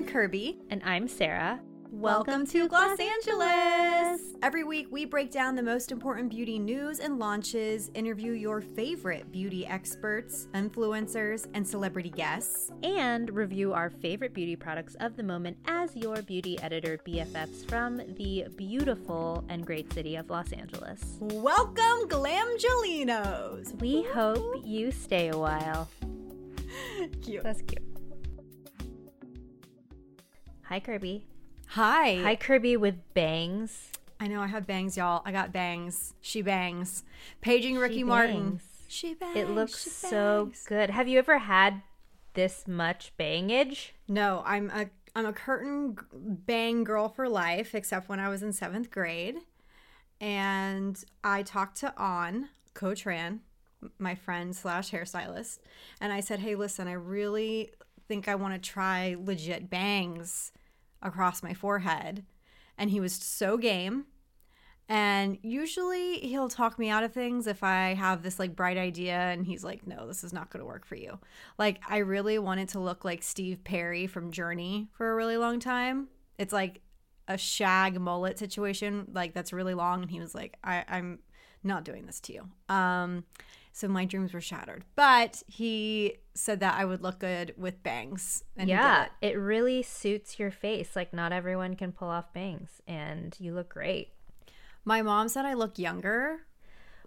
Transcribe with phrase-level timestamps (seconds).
[0.00, 0.56] I'm Kirby.
[0.70, 1.60] And I'm Sarah.
[1.92, 4.34] Welcome to Gloss Angeles!
[4.42, 9.30] Every week, we break down the most important beauty news and launches, interview your favorite
[9.30, 15.58] beauty experts, influencers, and celebrity guests, and review our favorite beauty products of the moment
[15.66, 21.18] as your beauty editor BFFs from the beautiful and great city of Los Angeles.
[21.20, 23.78] Welcome, Glamgelinos!
[23.82, 25.90] We hope you stay a while.
[27.22, 27.42] Cute.
[27.42, 27.89] That's cute.
[30.70, 31.26] Hi, Kirby.
[31.70, 32.20] Hi.
[32.22, 33.90] Hi, Kirby with bangs.
[34.20, 35.20] I know I have bangs, y'all.
[35.26, 36.14] I got bangs.
[36.20, 37.02] She bangs.
[37.40, 38.50] Paging Ricky She Martin.
[38.50, 38.62] bangs.
[38.86, 39.36] She bangs.
[39.36, 40.90] It looks she so good.
[40.90, 41.82] Have you ever had
[42.34, 43.88] this much bangage?
[44.06, 48.52] No, I'm a I'm a curtain bang girl for life, except when I was in
[48.52, 49.38] seventh grade,
[50.20, 53.40] and I talked to Anh Co Tran,
[53.98, 55.58] my friend slash hairstylist,
[56.00, 57.72] and I said, "Hey, listen, I really
[58.06, 60.52] think I want to try legit bangs
[61.02, 62.24] across my forehead,"
[62.78, 64.06] and he was so game.
[64.90, 69.14] And usually he'll talk me out of things if I have this like bright idea
[69.14, 71.20] and he's like, no, this is not going to work for you.
[71.58, 75.60] Like, I really wanted to look like Steve Perry from Journey for a really long
[75.60, 76.08] time.
[76.38, 76.80] It's like
[77.28, 80.02] a shag mullet situation, like that's really long.
[80.02, 81.20] And he was like, I, I'm
[81.62, 82.48] not doing this to you.
[82.68, 83.22] Um,
[83.72, 84.84] so my dreams were shattered.
[84.96, 88.44] But he said that I would look good with bangs.
[88.56, 89.32] And yeah, it.
[89.32, 90.96] it really suits your face.
[90.96, 94.08] Like, not everyone can pull off bangs, and you look great.
[94.84, 96.40] My mom said I look younger.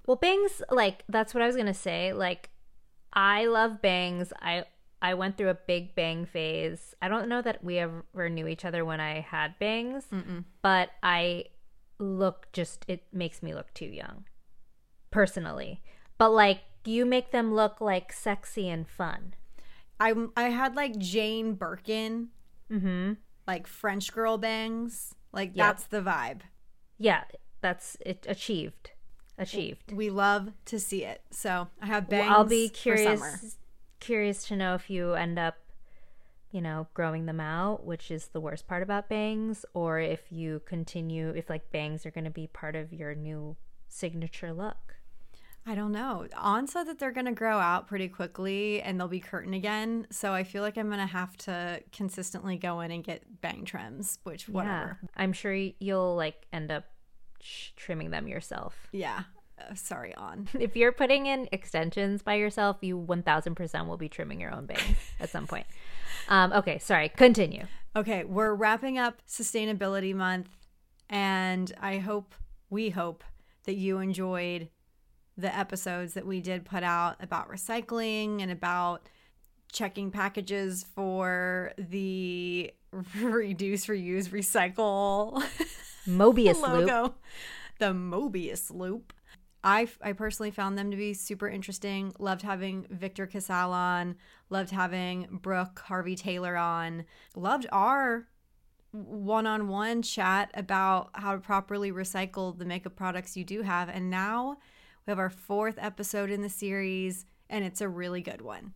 [0.06, 2.14] Well, bangs, like that's what I was gonna say.
[2.14, 2.50] Like,
[3.14, 4.34] I love bangs.
[4.42, 4.66] I
[5.02, 6.96] I went through a big bang phase.
[7.02, 10.06] I don't know that we ever knew each other when I had bangs,
[10.62, 11.46] but I
[12.00, 14.26] look just it makes me look too young,
[15.12, 15.82] personally.
[16.18, 19.34] But like, you make them look like sexy and fun.
[20.00, 22.30] I I had like Jane Birkin,
[22.72, 23.14] Mm-hmm.
[23.48, 25.16] like French girl bangs.
[25.32, 25.66] Like Yep.
[25.66, 26.42] that's the vibe.
[26.98, 27.24] Yeah,
[27.62, 28.26] that's it.
[28.30, 28.92] Achieved,
[29.38, 29.92] achieved.
[29.92, 31.22] We love to see it.
[31.32, 32.28] So I have bangs.
[32.30, 33.58] Well, I'll be curious
[34.00, 35.56] curious to know if you end up
[36.52, 40.62] you know growing them out which is the worst part about bangs or if you
[40.66, 43.56] continue if like bangs are going to be part of your new
[43.88, 44.96] signature look
[45.66, 46.28] I don't know.
[46.44, 50.08] Anh said that they're gonna grow out pretty quickly and they'll be curtain again.
[50.12, 54.20] So I feel like I'm gonna have to consistently go in and get bang trims,
[54.24, 55.00] which whatever.
[55.02, 56.86] yeah i'm sure you'll like end up
[57.42, 59.24] sh- trimming them yourself Yeah.
[59.60, 60.50] Uh, sorry, Anh.
[60.60, 64.98] if you're putting in extensions by yourself you 1000% will be trimming your own bangs
[65.20, 65.68] at some point
[66.28, 70.50] um, okay sorry continue Okay, we're wrapping up Sustainability Month,
[71.12, 72.34] and I hope,
[72.72, 73.24] we hope,
[73.66, 74.70] that you enjoyed
[75.38, 79.08] the episodes that we did put out about recycling and about
[79.72, 82.72] checking packages for the
[83.20, 85.44] reduce, reuse, recycle
[86.08, 87.16] mobius loop logo,
[87.80, 89.14] the Mobius loop.
[89.66, 92.14] I, I personally found them to be super interesting.
[92.20, 94.16] Loved having Victor Casale on.
[94.50, 97.06] Loved having Brooke Harvey Taylor on.
[97.36, 98.28] Loved our
[98.92, 103.90] one on one chat about how to properly recycle the makeup products you do have.
[103.90, 104.58] And now
[105.06, 108.74] we have our fourth episode in the series, and it's a really good one.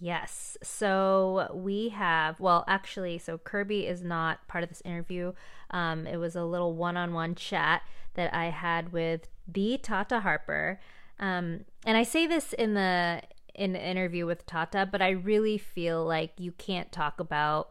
[0.00, 0.56] Yes.
[0.62, 5.32] So we have, well, actually, so Kirby is not part of this interview.
[5.70, 7.82] Um, it was a little one on one chat
[8.14, 10.80] that I had with the Tata Harper.
[11.18, 13.22] Um, and I say this in the
[13.54, 17.70] in the interview with Tata, but I really feel like you can't talk about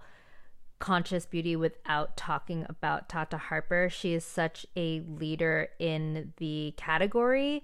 [0.79, 3.89] conscious beauty without talking about Tata Harper.
[3.89, 7.63] She is such a leader in the category.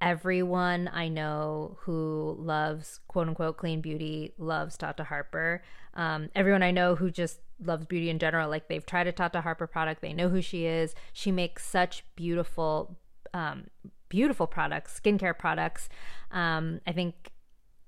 [0.00, 5.62] Everyone I know who loves quote unquote clean beauty loves Tata Harper.
[5.94, 9.40] Um, everyone I know who just loves beauty in general, like they've tried a Tata
[9.40, 10.94] Harper product, they know who she is.
[11.14, 12.98] She makes such beautiful,
[13.32, 13.68] um,
[14.10, 15.88] beautiful products, skincare products.
[16.30, 17.32] Um, I think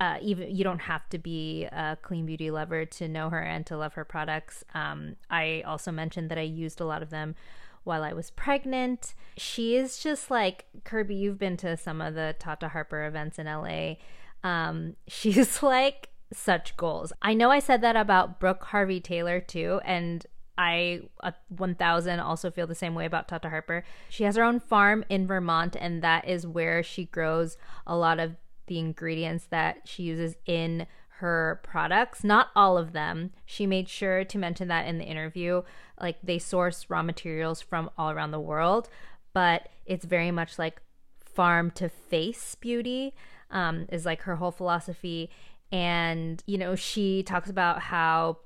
[0.00, 3.66] uh, even you don't have to be a clean beauty lover to know her and
[3.66, 4.64] to love her products.
[4.72, 7.34] Um, I also mentioned that I used a lot of them
[7.84, 9.14] while I was pregnant.
[9.36, 11.14] She is just like Kirby.
[11.14, 13.94] You've been to some of the Tata Harper events in LA.
[14.42, 17.12] Um, she's like such goals.
[17.22, 20.26] I know I said that about Brooke Harvey Taylor too, and
[20.58, 23.84] I uh, 1000 also feel the same way about Tata Harper.
[24.08, 28.18] She has her own farm in Vermont, and that is where she grows a lot
[28.18, 28.36] of
[28.66, 30.86] the ingredients that she uses in
[31.18, 32.22] her products.
[32.22, 33.32] Not all of them.
[33.44, 35.62] She made sure to mention that in the interview.
[36.00, 38.88] Like they source raw materials from all around the world,
[39.32, 40.80] but it's very much like
[41.18, 43.14] farm to face beauty
[43.50, 45.30] um, is like her whole philosophy.
[45.70, 48.38] And, you know, she talks about how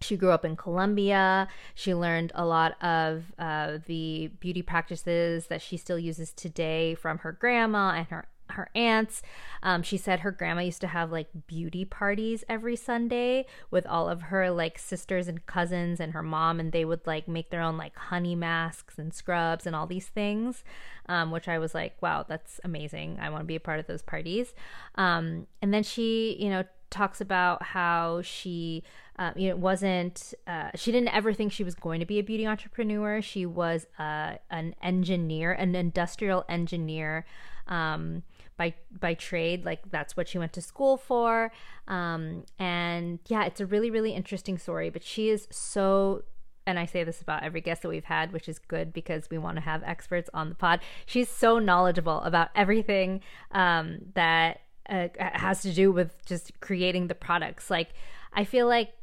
[0.00, 1.48] she grew up in Colombia.
[1.74, 7.18] She learned a lot of uh, the beauty practices that she still uses today from
[7.18, 9.22] her grandma and her her aunts.
[9.62, 14.08] Um, she said her grandma used to have like beauty parties every Sunday with all
[14.08, 17.62] of her like sisters and cousins and her mom, and they would like make their
[17.62, 20.64] own like honey masks and scrubs and all these things,
[21.08, 23.18] um, which I was like, wow, that's amazing.
[23.20, 24.54] I want to be a part of those parties.
[24.96, 26.64] Um, and then she, you know,
[26.94, 28.82] talks about how she
[29.18, 32.22] uh, you know wasn't uh, she didn't ever think she was going to be a
[32.22, 37.26] beauty entrepreneur she was uh, an engineer an industrial engineer
[37.66, 38.22] um,
[38.56, 41.50] by by trade like that's what she went to school for
[41.88, 46.22] um, and yeah it's a really really interesting story but she is so
[46.66, 49.36] and I say this about every guest that we've had, which is good because we
[49.36, 50.80] want to have experts on the pod.
[51.04, 53.20] She's so knowledgeable about everything
[53.52, 57.70] um, that uh, has to do with just creating the products.
[57.70, 57.90] Like,
[58.32, 58.94] I feel like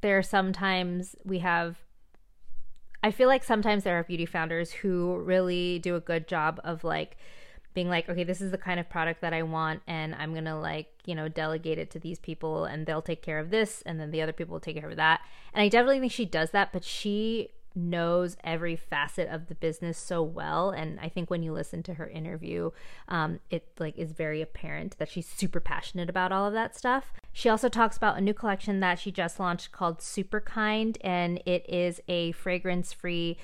[0.00, 1.76] there are sometimes we have
[3.02, 6.82] I feel like sometimes there are beauty founders who really do a good job of
[6.82, 7.16] like
[7.78, 10.58] being like, okay, this is the kind of product that I want, and I'm gonna
[10.58, 14.00] like, you know, delegate it to these people, and they'll take care of this, and
[14.00, 15.20] then the other people will take care of that.
[15.54, 19.96] And I definitely think she does that, but she knows every facet of the business
[19.96, 22.70] so well and i think when you listen to her interview
[23.08, 27.12] um, it like is very apparent that she's super passionate about all of that stuff
[27.32, 31.40] she also talks about a new collection that she just launched called super kind and
[31.46, 33.36] it is a fragrance free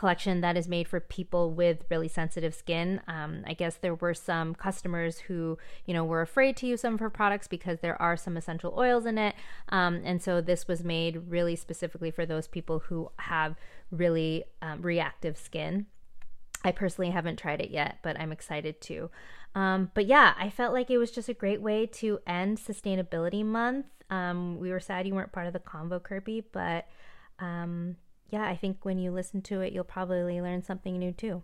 [0.00, 3.02] collection that is made for people with really sensitive skin.
[3.06, 6.94] Um, I guess there were some customers who, you know, were afraid to use some
[6.94, 9.34] of her products because there are some essential oils in it.
[9.68, 13.56] Um, and so this was made really specifically for those people who have
[13.90, 15.84] really um, reactive skin.
[16.64, 19.10] I personally haven't tried it yet, but I'm excited to.
[19.54, 23.44] Um, but yeah, I felt like it was just a great way to end Sustainability
[23.44, 23.84] Month.
[24.08, 26.86] Um, we were sad you weren't part of the convo, Kirby, but
[27.38, 27.96] um,
[28.30, 31.42] yeah, I think when you listen to it, you'll probably learn something new too.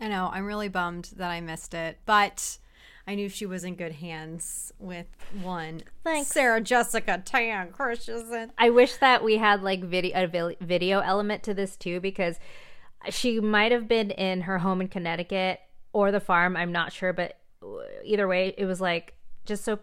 [0.00, 0.30] I know.
[0.32, 2.58] I'm really bummed that I missed it, but
[3.06, 5.06] I knew she was in good hands with
[5.42, 5.82] one.
[6.04, 6.30] Thanks.
[6.30, 8.52] Sarah Jessica Tan Christensen.
[8.56, 12.38] I wish that we had like video a video element to this too because
[13.10, 15.60] she might have been in her home in Connecticut
[15.92, 16.56] or the farm.
[16.56, 17.38] I'm not sure, but
[18.04, 19.80] either way, it was like just so.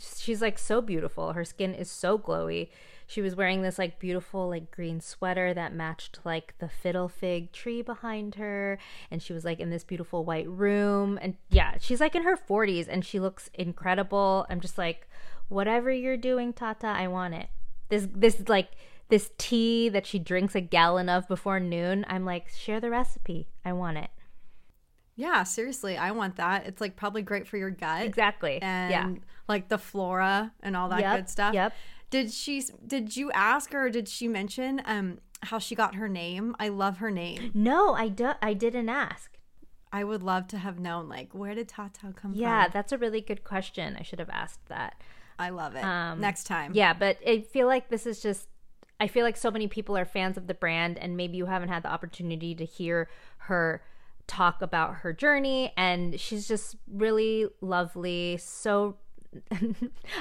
[0.00, 1.34] She's like so beautiful.
[1.34, 2.70] Her skin is so glowy
[3.12, 7.52] she was wearing this like beautiful like green sweater that matched like the fiddle fig
[7.52, 8.78] tree behind her
[9.10, 12.38] and she was like in this beautiful white room and yeah she's like in her
[12.38, 15.06] 40s and she looks incredible i'm just like
[15.48, 17.48] whatever you're doing tata i want it
[17.90, 18.70] this this like
[19.10, 23.46] this tea that she drinks a gallon of before noon i'm like share the recipe
[23.62, 24.10] i want it
[25.14, 26.66] yeah, seriously, I want that.
[26.66, 28.02] It's like probably great for your gut.
[28.06, 28.58] Exactly.
[28.62, 29.22] And yeah.
[29.46, 31.52] like the flora and all that yep, good stuff.
[31.54, 31.74] Yep.
[32.12, 36.54] Did she did you ask her did she mention um how she got her name?
[36.60, 37.50] I love her name.
[37.54, 39.38] No, I do, I didn't ask.
[39.90, 42.34] I would love to have known like where did Tata come yeah, from?
[42.34, 43.96] Yeah, that's a really good question.
[43.98, 45.00] I should have asked that.
[45.38, 45.84] I love it.
[45.84, 46.72] Um, Next time.
[46.74, 48.46] Yeah, but I feel like this is just
[49.00, 51.70] I feel like so many people are fans of the brand and maybe you haven't
[51.70, 53.82] had the opportunity to hear her
[54.26, 58.96] talk about her journey and she's just really lovely so
[59.50, 59.56] I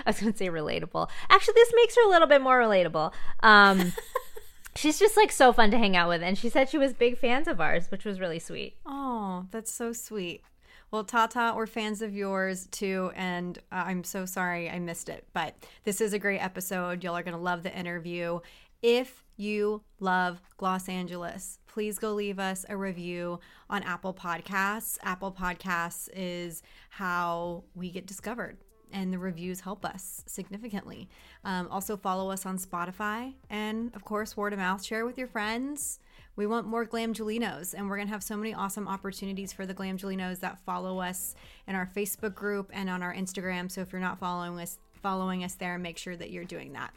[0.06, 1.10] was going to say relatable.
[1.30, 3.14] Actually, this makes her a little bit more relatable.
[3.42, 3.94] Um,
[4.76, 7.18] she's just like so fun to hang out with, and she said she was big
[7.18, 8.76] fans of ours, which was really sweet.
[8.86, 10.44] Oh, that's so sweet.
[10.92, 15.26] Well, Tata, we're fans of yours too, and uh, I'm so sorry I missed it,
[15.34, 17.04] but this is a great episode.
[17.04, 18.40] Y'all are going to love the interview.
[18.82, 23.40] If you love Gloss Angeles, please go leave us a review
[23.70, 24.98] on Apple Podcasts.
[25.02, 28.58] Apple Podcasts is how we get discovered
[28.94, 31.10] and the reviews help us significantly.
[31.44, 34.84] Um, also, follow us on Spotify and, of course, word of mouth.
[34.84, 36.00] Share with your friends.
[36.36, 39.74] We want more Glamgelinos, and we're going to have so many awesome opportunities for the
[39.74, 41.36] Glamgelinos that follow us
[41.68, 43.70] in our Facebook group and on our Instagram.
[43.70, 46.94] So if you're not following us, following us there, make sure that you're doing that.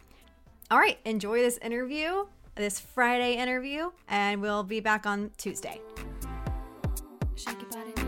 [0.71, 5.81] All right, enjoy this interview, this Friday interview, and we'll be back on Tuesday.
[7.37, 8.04] Shake your body.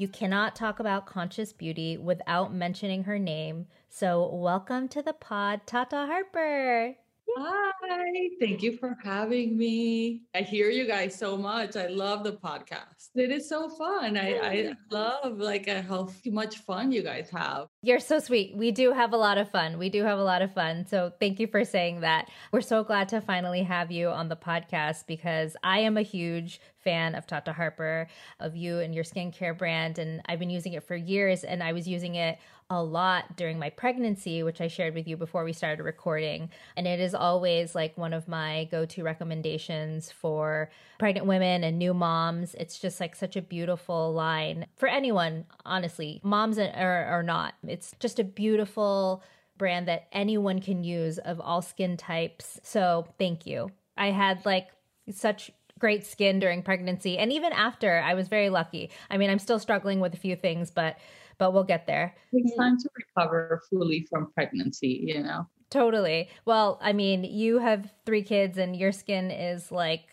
[0.00, 3.66] You cannot talk about conscious beauty without mentioning her name.
[3.88, 6.94] So, welcome to the pod, Tata Harper.
[7.36, 10.22] Hi, thank you for having me.
[10.34, 11.76] I hear you guys so much.
[11.76, 13.10] I love the podcast.
[13.14, 14.16] It is so fun.
[14.16, 17.68] I, I love like uh, how much fun you guys have.
[17.82, 18.56] You're so sweet.
[18.56, 19.78] We do have a lot of fun.
[19.78, 20.86] We do have a lot of fun.
[20.86, 22.30] So thank you for saying that.
[22.50, 26.60] We're so glad to finally have you on the podcast because I am a huge
[26.82, 28.08] fan of Tata Harper,
[28.40, 29.98] of you and your skincare brand.
[29.98, 32.38] And I've been using it for years and I was using it
[32.70, 36.50] a lot during my pregnancy, which I shared with you before we started recording.
[36.76, 41.78] And it is always like one of my go to recommendations for pregnant women and
[41.78, 42.54] new moms.
[42.54, 47.54] It's just like such a beautiful line for anyone, honestly, moms or, or not.
[47.66, 49.22] It's just a beautiful
[49.56, 52.60] brand that anyone can use of all skin types.
[52.62, 53.70] So thank you.
[53.96, 54.68] I had like
[55.10, 58.90] such great skin during pregnancy and even after I was very lucky.
[59.10, 60.98] I mean, I'm still struggling with a few things, but
[61.38, 62.14] but we'll get there.
[62.32, 62.56] It's mm.
[62.56, 65.46] time to recover fully from pregnancy, you know.
[65.70, 66.28] Totally.
[66.44, 70.04] Well, I mean, you have three kids and your skin is like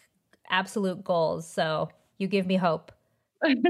[0.50, 2.92] absolute goals, so you give me hope.
[3.44, 3.62] thank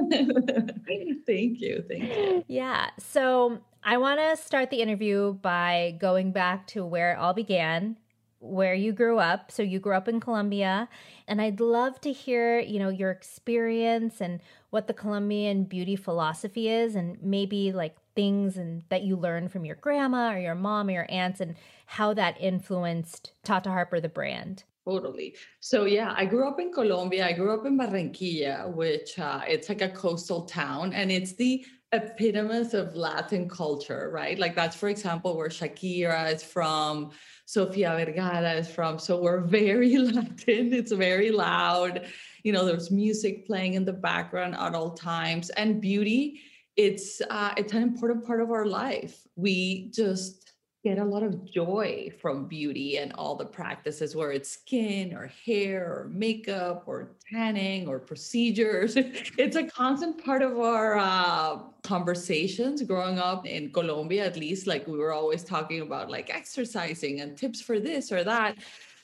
[1.28, 1.84] you.
[1.88, 2.44] Thank you.
[2.48, 2.90] Yeah.
[3.00, 7.98] So, I want to start the interview by going back to where it all began
[8.46, 9.52] where you grew up.
[9.52, 10.88] So you grew up in Colombia,
[11.28, 14.40] and I'd love to hear, you know, your experience and
[14.76, 19.64] what the Colombian beauty philosophy is and maybe like things and that you learned from
[19.64, 21.56] your grandma or your mom or your aunts and
[21.86, 24.66] how that influenced Tata Harper the brand.
[24.84, 25.38] Totally.
[25.62, 27.26] So yeah, I grew up in Colombia.
[27.26, 31.66] I grew up in Barranquilla, which uh, it's like a coastal town, and it's the
[31.94, 34.38] epitome of Latin culture, right?
[34.38, 37.12] Like that's, for example, where Shakira is from.
[37.46, 39.00] Sofia Vergara is from.
[39.00, 40.74] So we're very Latin.
[40.74, 42.08] It's very loud.
[42.46, 46.42] You know, there's music playing in the background at all times, and beauty.
[46.78, 49.26] It's uh, it's an important part of our life.
[49.36, 50.46] We just
[50.84, 55.32] get a lot of joy from beauty and all the practices where it's skin or
[55.44, 58.96] hair or makeup or tanning or procedures
[59.40, 64.86] it's a constant part of our uh, conversations growing up in colombia at least like
[64.86, 68.56] we were always talking about like exercising and tips for this or that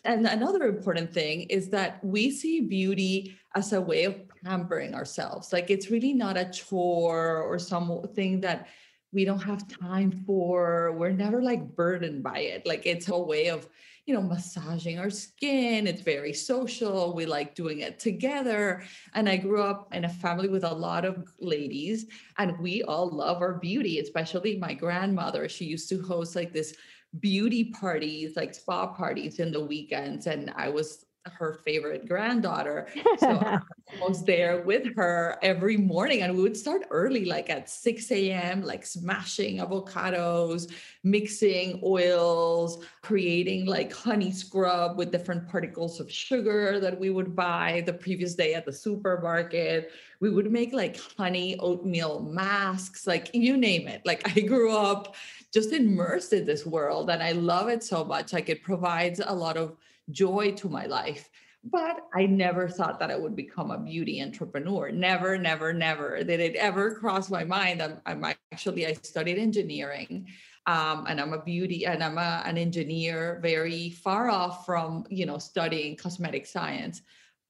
[0.04, 5.54] and another important thing is that we see beauty as a way of pampering ourselves.
[5.54, 8.68] Like it's really not a chore or something that
[9.14, 10.94] we don't have time for.
[10.94, 12.66] We're never like burdened by it.
[12.66, 13.68] Like it's a way of
[14.08, 15.86] you know massaging our skin.
[15.86, 17.14] It's very social.
[17.14, 18.84] We like doing it together.
[19.14, 23.10] And i grew up in a family with a lot of ladies and we all
[23.10, 25.48] love our beauty especially my grandmother.
[25.48, 26.74] She used to host like this
[27.20, 32.88] beauty parties like spa parties in the weekends and i was her favorite granddaughter.
[33.20, 33.60] So I
[34.02, 38.64] was there with her every morning and we would start early, like at 6 a.m.,
[38.64, 40.72] like smashing avocados,
[41.04, 47.84] mixing oils, creating like honey scrub with different particles of sugar that we would buy
[47.86, 49.92] the previous day at the supermarket.
[50.20, 54.02] We would make like honey oatmeal masks, like you name it.
[54.06, 55.16] Like I grew up
[55.54, 58.34] just immersed in this world and I love it so much.
[58.34, 59.78] Like it provides a lot of
[60.10, 61.30] joy to my life.
[61.64, 64.92] But I never thought that I would become a beauty entrepreneur.
[64.92, 67.84] Never, never, never did it ever cross my mind.
[67.84, 70.28] I'm, I'm actually, I studied engineering.
[70.66, 75.26] Um, and I'm a beauty and I'm a, an engineer, very far off from you
[75.26, 77.02] know studying cosmetic science.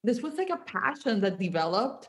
[0.04, 2.08] This was like a passion that developed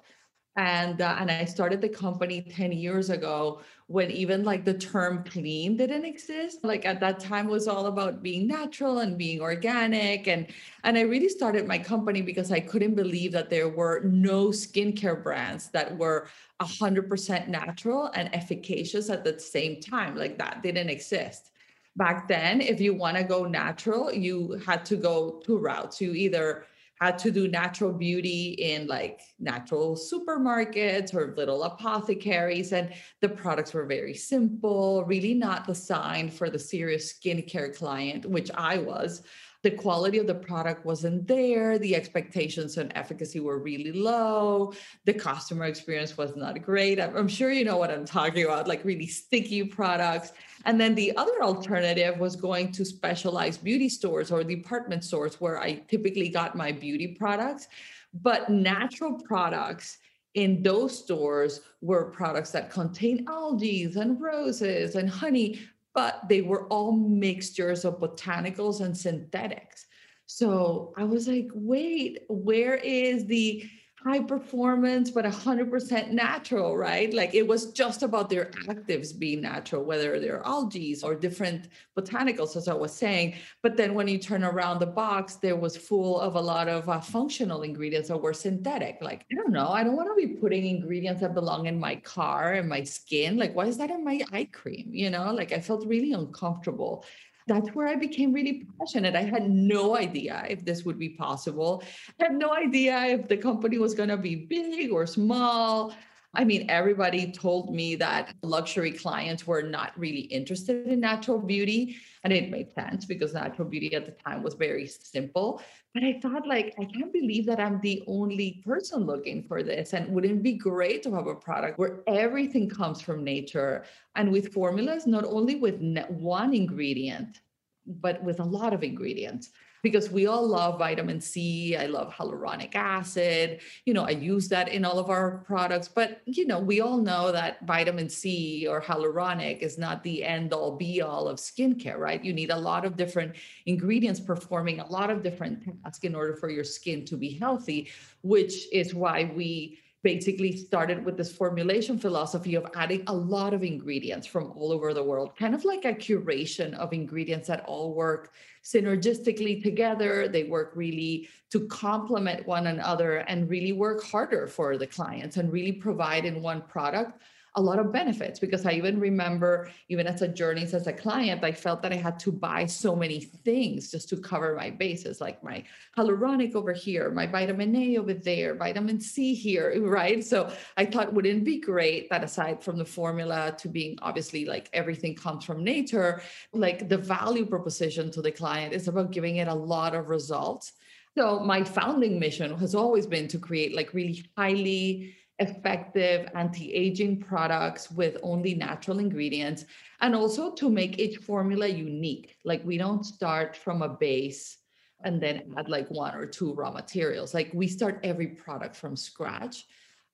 [0.56, 3.60] and uh, and i started the company 10 years ago
[3.92, 8.22] when even like the term clean didn't exist like at that time was all about
[8.22, 10.46] being natural and being organic and
[10.84, 15.22] and i really started my company because i couldn't believe that there were no skincare
[15.22, 16.26] brands that were
[16.62, 21.50] 100% natural and efficacious at the same time like that didn't exist.
[21.96, 26.00] Back then if you want to go natural you had to go two routes.
[26.00, 26.64] You either
[27.02, 32.72] had to do natural beauty in like natural supermarkets or little apothecaries.
[32.72, 38.50] And the products were very simple, really not designed for the serious skincare client, which
[38.54, 39.22] I was.
[39.64, 41.78] The quality of the product wasn't there.
[41.78, 44.72] The expectations on efficacy were really low.
[45.04, 47.00] The customer experience was not great.
[47.00, 50.32] I'm, sure you know what I'm talking about, like really sticky products.
[50.64, 51.56] And then the other mm-hmm.
[51.56, 56.72] alternative was going to specialized beauty stores or department stores where I typically got my
[56.72, 57.68] beauty products.
[58.14, 59.98] But natural products
[60.34, 65.60] in those stores were products that contain algae and roses and honey,
[65.94, 69.86] but they were all mixtures of botanicals and synthetics.
[70.26, 73.68] So I was like, wait, where is the
[74.04, 77.12] high performance, but 100% natural, right?
[77.14, 82.56] Like it was just about their actives being natural, whether they're algae or different botanicals,
[82.56, 83.34] as I was saying.
[83.62, 86.88] But then when you turn around the box, there was full of a lot of
[86.88, 88.98] uh, functional ingredients that were synthetic.
[89.00, 91.96] Like, I don't know, I don't want to be putting ingredients that belong in my
[91.96, 93.36] car and my skin.
[93.36, 94.88] Like, why is that in my eye cream?
[94.90, 97.04] You know, like I felt really uncomfortable
[97.46, 99.16] that's where I became really passionate.
[99.16, 101.82] I had no idea if this would be possible.
[102.20, 105.92] I had no idea if the company was going to be big or small.
[106.34, 111.96] I mean, everybody told me that luxury clients were not really interested in natural beauty.
[112.24, 115.60] And it made sense because natural beauty at the time was very simple.
[115.92, 119.92] But I thought, like, I can't believe that I'm the only person looking for this.
[119.92, 123.84] And wouldn't it be great to have a product where everything comes from nature
[124.16, 127.40] and with formulas, not only with one ingredient,
[127.86, 129.50] but with a lot of ingredients?
[129.82, 131.76] Because we all love vitamin C.
[131.76, 133.60] I love hyaluronic acid.
[133.84, 135.88] You know, I use that in all of our products.
[135.88, 140.52] But, you know, we all know that vitamin C or hyaluronic is not the end
[140.52, 142.24] all be all of skincare, right?
[142.24, 143.34] You need a lot of different
[143.66, 147.90] ingredients performing a lot of different tasks in order for your skin to be healthy,
[148.22, 153.62] which is why we basically started with this formulation philosophy of adding a lot of
[153.62, 157.94] ingredients from all over the world, kind of like a curation of ingredients that all
[157.94, 158.32] work
[158.64, 160.28] synergistically together.
[160.28, 165.52] They work really to complement one another and really work harder for the clients and
[165.52, 167.22] really provide in one product
[167.54, 171.44] a lot of benefits because I even remember, even as a journeys as a client,
[171.44, 175.20] I felt that I had to buy so many things just to cover my bases,
[175.20, 175.64] like my
[175.96, 180.24] hyaluronic over here, my vitamin A over there, vitamin C here, right?
[180.24, 184.70] So I thought, wouldn't be great that aside from the formula to being obviously like
[184.72, 186.22] everything comes from nature,
[186.54, 190.72] like the value proposition to the client is about giving it a lot of results.
[191.16, 197.90] So my founding mission has always been to create like really highly effective anti-aging products
[197.90, 199.64] with only natural ingredients
[200.00, 202.36] and also to make each formula unique.
[202.44, 204.58] Like we don't start from a base
[205.04, 207.34] and then add like one or two raw materials.
[207.34, 209.66] Like we start every product from scratch.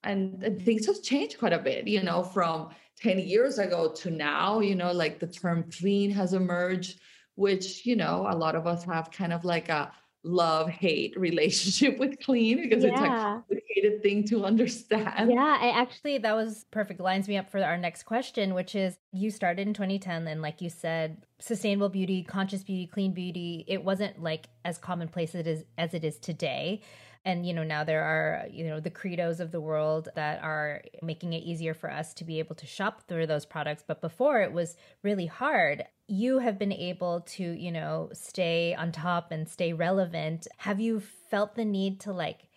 [0.04, 2.68] And, and things have changed quite a bit you know from
[3.00, 7.00] 10 years ago to now you know like the term clean has emerged
[7.34, 9.90] which you know a lot of us have kind of like a
[10.22, 13.40] love hate relationship with clean because yeah.
[13.50, 15.30] it's a complicated thing to understand.
[15.30, 18.96] Yeah, I actually that was perfect lines me up for our next question which is
[19.12, 23.84] you started in 2010 and like you said sustainable beauty, conscious beauty, clean beauty, it
[23.84, 26.82] wasn't like as commonplace as it is as it is today.
[27.24, 30.82] And you know now there are you know the credos of the world that are
[31.02, 33.84] making it easier for us to be able to shop through those products.
[33.86, 35.84] But before it was really hard.
[36.10, 40.48] You have been able to you know stay on top and stay relevant.
[40.56, 42.47] Have you felt the need to like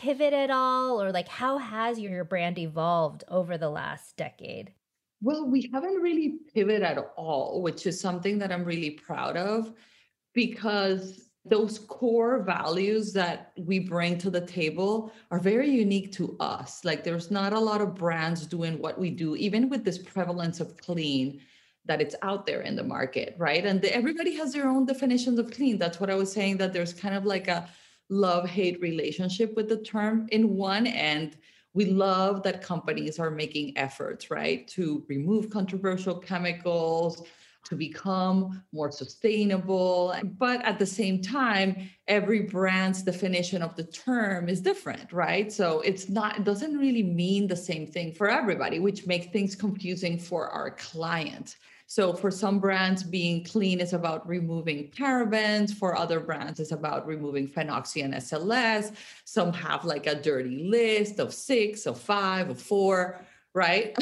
[0.00, 4.72] pivot at all or like how has your your brand evolved over the last decade
[5.22, 9.72] well we haven't really pivoted at all which is something that i'm really proud of
[10.34, 16.84] because those core values that we bring to the table are very unique to us.
[16.84, 20.60] Like there's not a lot of brands doing what we do, even with this prevalence
[20.60, 21.40] of clean
[21.84, 23.66] that it's out there in the market, right?
[23.66, 25.76] And the, everybody has their own definitions of clean.
[25.76, 27.68] That's what I was saying, that there's kind of like a
[28.08, 30.26] love hate relationship with the term.
[30.30, 31.36] In one end,
[31.72, 37.22] we love that companies are making efforts, right, to remove controversial chemicals,
[37.64, 40.14] to become more sustainable.
[40.38, 45.50] But at the same time, every brand's definition of the term is different, right?
[45.50, 49.56] So it's not, it doesn't really mean the same thing for everybody, which makes things
[49.56, 51.56] confusing for our client.
[51.94, 55.72] So for some brands, being clean is about removing parabens.
[55.72, 58.96] For other brands, it's about removing phenoxy and SLS.
[59.24, 63.20] Some have like a dirty list of six, of five, of four,
[63.54, 63.96] right?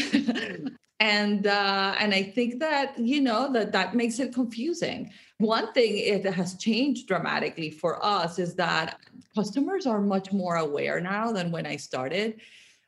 [1.01, 5.11] and uh, and I think that you know that that makes it confusing.
[5.37, 9.01] One thing it has changed dramatically for us is that
[9.35, 12.41] customers are much more aware now than when I started.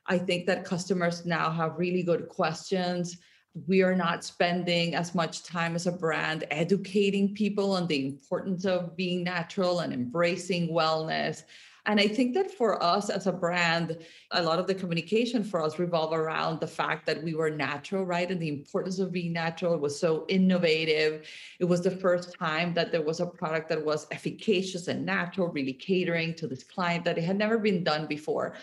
[0.07, 3.19] I think that customers now have really good questions.
[3.67, 8.65] We are not spending as much time as a brand educating people on the importance
[8.65, 11.43] of being natural and embracing wellness.
[11.85, 13.97] And I think that for us as a brand,
[14.31, 18.03] a lot of the communication for us revolve around the fact that we were natural,
[18.03, 18.29] right?
[18.29, 21.25] And the importance of being natural it was so innovative.
[21.59, 25.47] It was the first time that there was a product that was efficacious and natural,
[25.47, 28.55] really catering to this client that it had never been done before.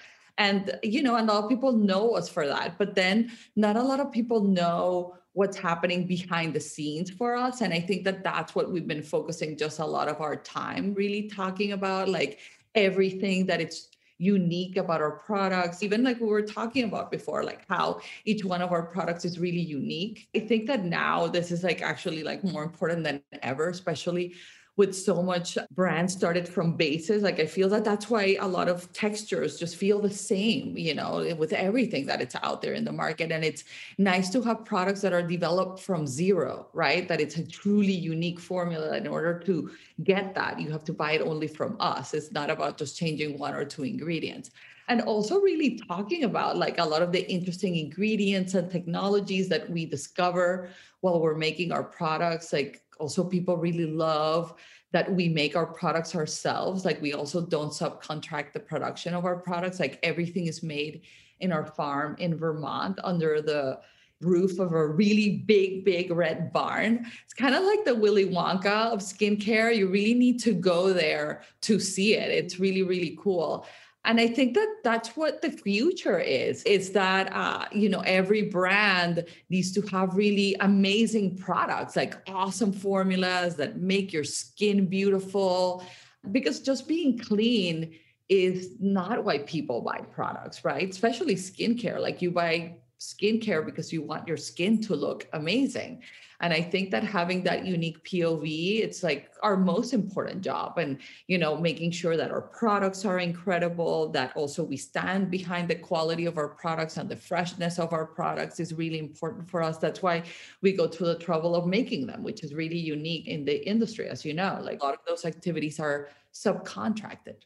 [0.42, 2.78] And, you know, and a lot of people know us for that.
[2.78, 7.61] But then not a lot of people know what's happening behind the scenes for us.
[7.62, 10.94] And I think that that's what we've been focusing just a lot of our time
[10.94, 12.09] really talking about.
[12.09, 12.40] Like,
[12.74, 17.66] everything that it's unique about our products even like we were talking about before like
[17.68, 21.64] how each one of our products is really unique i think that now this is
[21.64, 24.33] like actually like more important than ever especially
[24.76, 28.68] with so much brands started from bases like i feel that that's why a lot
[28.68, 32.85] of textures just feel the same you know with everything that it's out there in
[32.85, 33.32] the market.
[33.32, 33.64] And it's
[33.98, 37.06] nice to have products that are developed from zero right?
[37.08, 39.70] That it's a truly unique formula in order to
[40.04, 40.61] get that.
[40.61, 42.14] You have to buy it only from us.
[42.14, 44.50] It's not about just changing one or two ingredients.
[44.88, 49.70] And also really talking about like a lot of the interesting ingredients and technologies that
[49.70, 54.55] we discover while we're making our products like also people really love
[54.93, 59.37] that we make our products ourselves like we also don't subcontract the production of our
[59.37, 61.03] products like everything is made
[61.41, 63.81] in our farm in vermont under the
[64.21, 67.05] roof of a really big big red barn.
[67.25, 71.43] It's kind of like the willy wonka of skincare you really need to go there
[71.62, 72.31] to see it.
[72.31, 73.67] It's really really cool
[74.05, 78.43] and i think that that's what the future is is that uh, you know every
[78.43, 85.85] brand needs to have really amazing products like awesome formulas that make your skin beautiful.
[86.31, 90.88] Because just being clean is not why people buy products right?
[90.88, 96.03] Especially skincare like you buy skincare because you want your skin to look amazing.
[96.41, 98.43] And i think that having that unique pov
[98.87, 103.21] it's like our most important job and you know making sure that our products are
[103.21, 107.93] incredible that also we stand behind the quality of our products and the freshness of
[107.93, 109.79] our products is really important for us.
[109.79, 110.25] That's why
[110.62, 114.09] we go to the trouble of making them which is really unique in the industry
[114.09, 114.59] as you know.
[114.61, 117.38] Like a lot of those activities are subcontracted.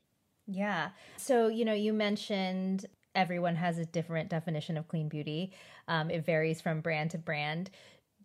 [0.46, 0.90] Yeah.
[1.16, 5.52] So, you know, you mentioned everyone has a different definition of clean beauty.
[5.88, 7.70] Um, it varies from brand to brand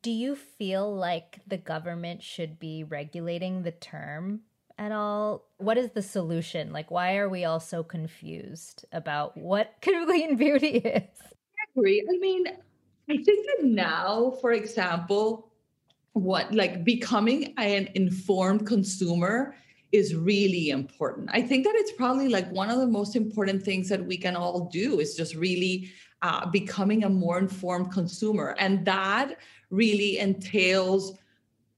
[0.02, 4.42] do you feel like the government should be regulating the term
[4.78, 5.46] at all?
[5.58, 6.74] What is the solution?
[6.74, 11.04] Like, why are we all so confused about what clean beauty is?
[11.22, 12.04] I agree.
[12.10, 12.46] I mean,
[13.10, 15.52] I think that now, for example,
[16.14, 19.56] what like becoming an informed consumer
[19.92, 21.30] is really important.
[21.34, 24.36] I think that it's probably like one of the most important things that we can
[24.36, 28.56] all do is just really uh, becoming a more informed consumer.
[28.60, 29.38] And that
[29.70, 31.18] really entails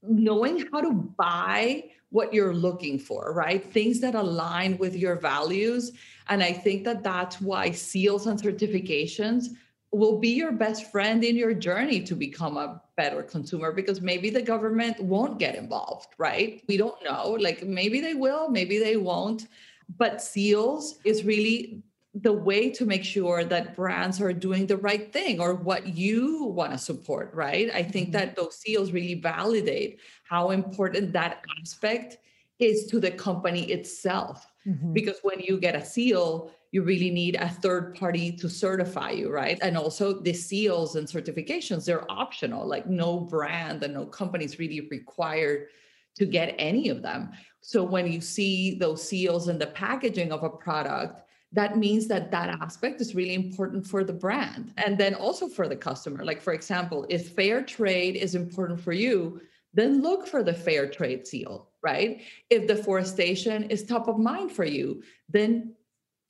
[0.02, 3.64] knowing how to buy what you're looking for, right?
[3.72, 5.92] Things that align with your values.
[6.28, 9.48] And I think that that's why seals and certifications
[9.96, 14.30] will be your best friend in your journey to become a better consumer because maybe
[14.30, 16.62] the government won't get involved, right?
[16.68, 17.36] We don't know.
[17.38, 19.48] Like maybe they will, maybe they won't.
[19.96, 21.82] But seals is really
[22.14, 26.44] the way to make sure that brands are doing the right thing or what you
[26.44, 27.70] want to support, right?
[27.74, 28.18] I think mm-hmm.
[28.18, 32.18] that those seals really validate how important that aspect
[32.60, 34.46] is to the company itself.
[34.66, 34.92] Mm-hmm.
[34.92, 39.30] Because when you get a seal, you really need a third party to certify you,
[39.30, 39.60] right?
[39.62, 42.66] And also the seals and certifications, they're optional.
[42.66, 45.68] Like no brand and no company is really required
[46.16, 47.30] to get any of them.
[47.60, 52.32] So when you see those seals in the packaging of a product, that means that
[52.32, 56.24] that aspect is really important for the brand and then also for the customer.
[56.24, 59.40] Like, for example, if fair trade is important for you,
[59.74, 62.22] then look for the fair trade seal, right?
[62.50, 65.74] If deforestation is top of mind for you, then,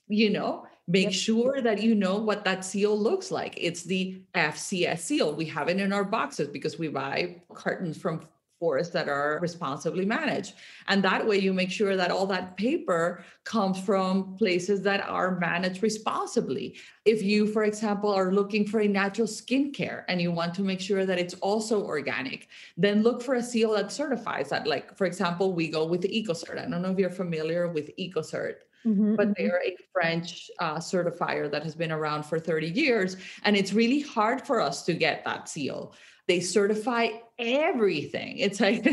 [0.09, 1.13] you know, make yep.
[1.13, 3.55] sure that you know what that seal looks like.
[3.57, 5.35] It's the FSC seal.
[5.35, 8.21] We have it in our boxes because we buy cartons from
[8.61, 10.55] forests that are responsibly managed.
[10.89, 15.39] And that way you make sure that all that paper comes from places that are
[15.39, 16.77] managed responsibly.
[17.05, 20.81] If you, for example, are looking for a natural skincare and you want to make
[20.81, 24.67] sure that it's also organic, then look for a seal that certifies that.
[24.67, 26.59] Like, for example, we go with the EcoCert.
[26.59, 28.57] I don't know if you're familiar with EcoCert.
[28.87, 29.43] Mm-hmm, but mm-hmm.
[29.43, 33.17] they're a French uh, certifier that has been around for 30 years.
[33.45, 35.95] And it's really hard for us to get that seal.
[36.27, 38.39] They certify everything.
[38.39, 38.85] It's like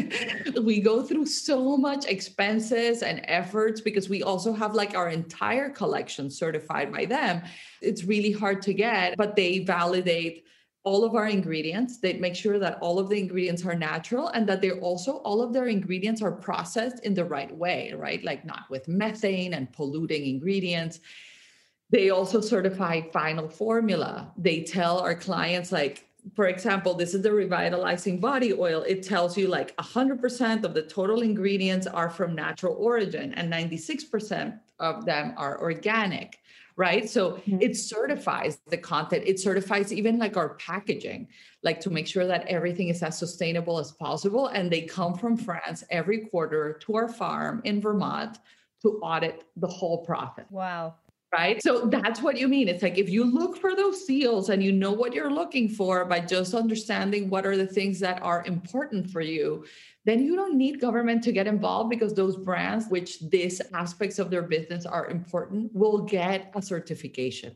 [0.63, 5.69] we go through so much expenses and efforts because we also have like our entire
[5.69, 7.41] collection certified by them.
[7.81, 10.45] It's really hard to get, but they validate
[10.83, 11.97] all of our ingredients.
[11.97, 15.41] They make sure that all of the ingredients are natural and that they're also all
[15.41, 18.23] of their ingredients are processed in the right way, right?
[18.23, 20.99] Like not with methane and polluting ingredients.
[21.89, 24.31] They also certify final formula.
[24.37, 28.83] They tell our clients like for example, this is the revitalizing body oil.
[28.83, 34.59] It tells you like 100% of the total ingredients are from natural origin and 96%
[34.79, 36.39] of them are organic,
[36.81, 37.07] right?
[37.07, 37.61] So mm-hmm.
[37.61, 39.23] it certifies the content.
[39.27, 41.27] It certifies even like our packaging,
[41.61, 44.47] like to make sure that everything is as sustainable as possible.
[44.47, 48.39] And they come from France every quarter to our farm in Vermont
[48.81, 50.45] to audit the whole process.
[50.49, 50.95] Wow.
[51.33, 51.61] Right?
[51.63, 52.67] So that's what you mean.
[52.67, 56.05] It's like if you look for those seals and you know what you're looking for
[56.05, 59.65] by just understanding what are the things that are important for you,
[60.05, 64.29] then you don't need government to get involved because those brands, which these aspects of
[64.29, 67.55] their business are important, will get a certification.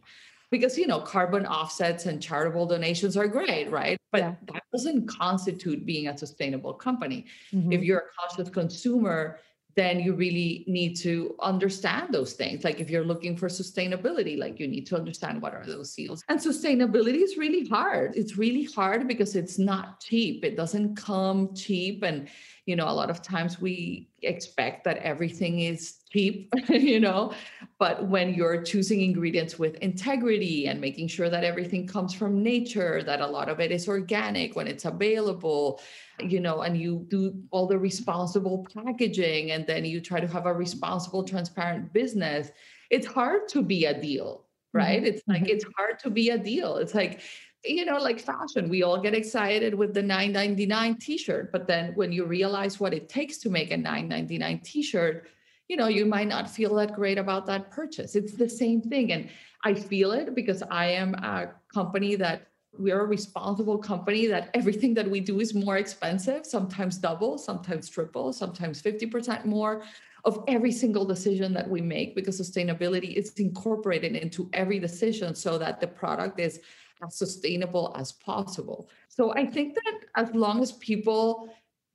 [0.51, 3.97] Because you know, carbon offsets and charitable donations are great, right?
[4.11, 4.35] But yeah.
[4.53, 7.25] that doesn't constitute being a sustainable company.
[7.51, 7.73] Mm-hmm.
[7.73, 9.39] If you're a conscious consumer,
[9.75, 12.63] then you really need to understand those things.
[12.63, 16.23] Like if you're looking for sustainability, like you need to understand what are those seals.
[16.29, 18.15] And sustainability is really hard.
[18.15, 20.45] It's really hard because it's not cheap.
[20.45, 22.03] It doesn't come cheap.
[22.03, 22.29] And,
[22.65, 27.31] you know, a lot of times we expect that everything is cheap, you know,
[27.77, 33.03] but when you're choosing ingredients with integrity and making sure that everything comes from nature,
[33.03, 35.79] that a lot of it is organic when it's available,
[36.19, 40.47] you know, and you do all the responsible packaging and then you try to have
[40.47, 42.49] a responsible, transparent business,
[42.89, 44.97] it's hard to be a deal, right?
[44.97, 45.05] Mm-hmm.
[45.05, 45.51] It's like, mm-hmm.
[45.51, 46.77] it's hard to be a deal.
[46.77, 47.21] It's like,
[47.65, 52.11] you know, like fashion, we all get excited with the 9.99 t-shirt, but then when
[52.11, 55.27] you realize what it takes to make a 9.99 t-shirt,
[55.67, 58.15] you know, you might not feel that great about that purchase.
[58.15, 59.11] It's the same thing.
[59.11, 59.29] And
[59.63, 62.47] I feel it because I am a company that
[62.77, 67.37] we are a responsible company that everything that we do is more expensive, sometimes double,
[67.37, 69.83] sometimes triple, sometimes 50% more
[70.25, 75.57] of every single decision that we make because sustainability is incorporated into every decision so
[75.57, 76.59] that the product is
[77.03, 78.89] as sustainable as possible.
[79.09, 81.49] So I think that as long as people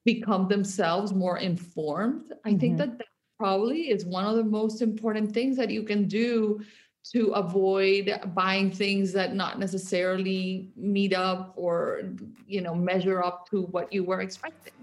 [0.04, 2.58] become themselves more informed, I mm-hmm.
[2.58, 3.06] think that that
[3.38, 6.60] probably is one of the most important things that you can do
[7.12, 12.02] to avoid buying things that not necessarily meet up or
[12.46, 14.74] you know measure up to what you were expecting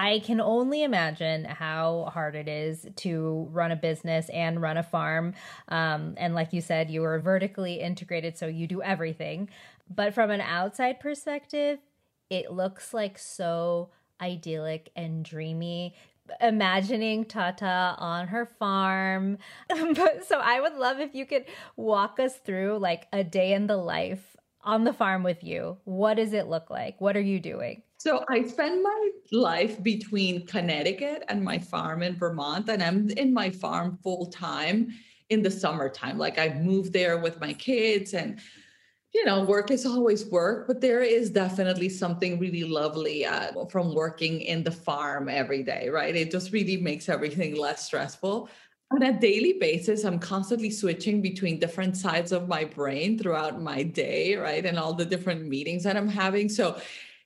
[0.00, 4.82] I can only imagine how hard it is to run a business and run a
[4.82, 5.34] farm.
[5.68, 9.50] Um, and like you said, you are vertically integrated, so you do everything.
[9.94, 11.80] But from an outside perspective,
[12.30, 13.90] it looks like so
[14.22, 15.94] idyllic and dreamy
[16.40, 19.36] imagining Tata on her farm.
[19.68, 21.44] so I would love if you could
[21.76, 25.76] walk us through like a day in the life on the farm with you.
[25.84, 26.98] What does it look like?
[27.02, 27.82] What are you doing?
[28.00, 33.34] So I spend my life between Connecticut and my farm in Vermont, and I'm in
[33.34, 34.88] my farm full time
[35.28, 36.16] in the summertime.
[36.16, 38.40] Like I moved there with my kids and
[39.12, 43.94] you know, work is always work, but there is definitely something really lovely uh, from
[43.94, 46.16] working in the farm every day, right?
[46.16, 48.48] It just really makes everything less stressful.
[48.92, 53.82] On a daily basis, I'm constantly switching between different sides of my brain throughout my
[53.82, 54.64] day, right?
[54.64, 56.48] And all the different meetings that I'm having.
[56.48, 56.80] So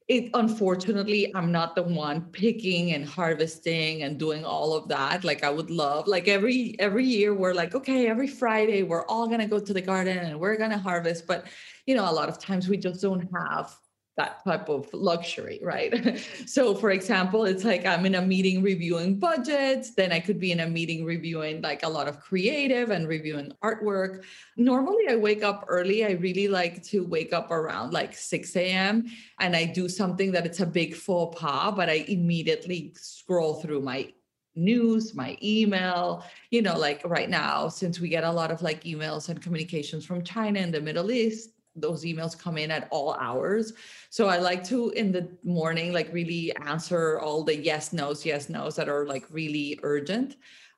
[0.07, 5.25] it unfortunately i'm not the one picking and harvesting and doing all of that.
[5.25, 9.27] Like i would love like every every year we're like okay every friday we're all
[9.27, 11.47] going to go to the garden and we're going to harvest but
[11.87, 13.75] you know a lot of times we just don't have
[14.16, 16.20] that type of luxury, right?
[16.46, 20.53] so, for example, it's like I'm in a meeting reviewing budgets, then I could be
[20.53, 24.22] in a meeting reviewing like a lot of creative and reviewing artwork.
[24.57, 26.05] Normally, I wake up early.
[26.05, 29.07] I really like to wake up around like 6 a.m.
[29.40, 33.81] and I do something that it's a big faux pas, but I immediately scroll through
[33.81, 34.12] my
[34.57, 38.85] news, my email, you know, like right now, since we get a lot of like
[38.85, 43.14] emails and communications from China and the Middle East, those emails come in at all
[43.14, 43.72] hours.
[44.10, 48.48] So I like to in the morning, like really answer all the yes, no's, yes,
[48.48, 50.37] no's that are like really urgent.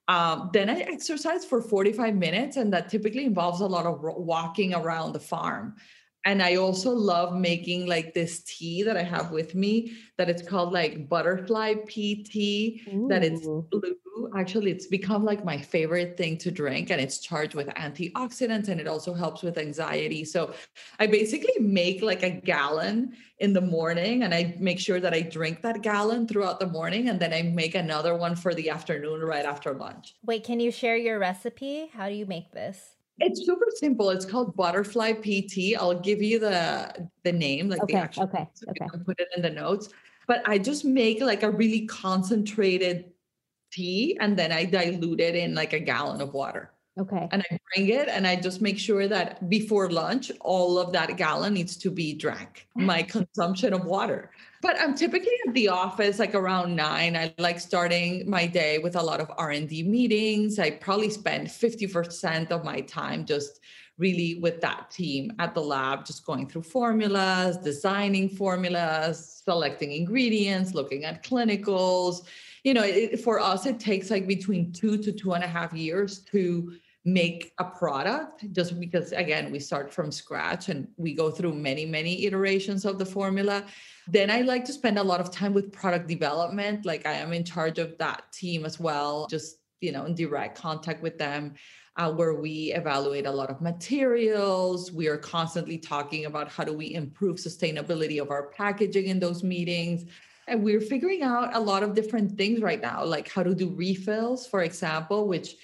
[0.08, 4.74] Um, then I exercise for 45 minutes, and that typically involves a lot of walking
[4.74, 5.74] around the farm.
[6.24, 10.42] And I also love making like this tea that I have with me that it's
[10.42, 13.06] called like butterfly pea tea, Ooh.
[13.08, 13.96] that it's blue.
[14.36, 18.80] Actually, it's become like my favorite thing to drink and it's charged with antioxidants and
[18.80, 20.24] it also helps with anxiety.
[20.24, 20.54] So
[20.98, 25.20] I basically make like a gallon in the morning and I make sure that I
[25.20, 29.20] drink that gallon throughout the morning and then I make another one for the afternoon
[29.20, 30.14] right after lunch.
[30.24, 31.90] Wait, can you share your recipe?
[31.92, 32.96] How do you make this?
[33.18, 34.10] It's super simple.
[34.10, 35.76] It's called Butterfly Pea Tea.
[35.76, 38.24] I'll give you the the name, like okay, the actual.
[38.24, 38.46] Okay.
[38.52, 38.86] So okay.
[39.04, 39.88] put it in the notes.
[40.26, 43.06] But I just make like a really concentrated
[43.70, 46.72] tea, and then I dilute it in like a gallon of water.
[46.98, 47.28] Okay.
[47.30, 51.16] And I bring it, and I just make sure that before lunch, all of that
[51.16, 52.66] gallon needs to be drank.
[52.74, 54.30] My consumption of water
[54.62, 58.96] but i'm typically at the office like around nine i like starting my day with
[58.96, 63.60] a lot of r&d meetings i probably spend 50% of my time just
[63.98, 70.74] really with that team at the lab, just going through formulas, designing formulas, selecting ingredients,
[70.74, 72.24] looking at clinicals.
[72.66, 75.72] You know, it, for us, it takes like between two to two and a half
[75.72, 76.72] years to
[77.04, 81.86] make a product just because again we start from scratch and we go through many
[81.86, 83.64] many iterations of the formula.
[84.08, 87.32] Then i like to spend a lot of time with product development like i am
[87.32, 91.54] in charge of that team as well just you know in direct contact with them
[91.96, 94.92] uh, where we evaluate a lot of materials.
[94.92, 99.42] We are constantly talking about how do we improve sustainability of our packaging in those
[99.42, 100.04] meetings
[100.46, 103.70] and we're figuring out a lot of different things right now like how to do
[103.74, 105.56] refills for example which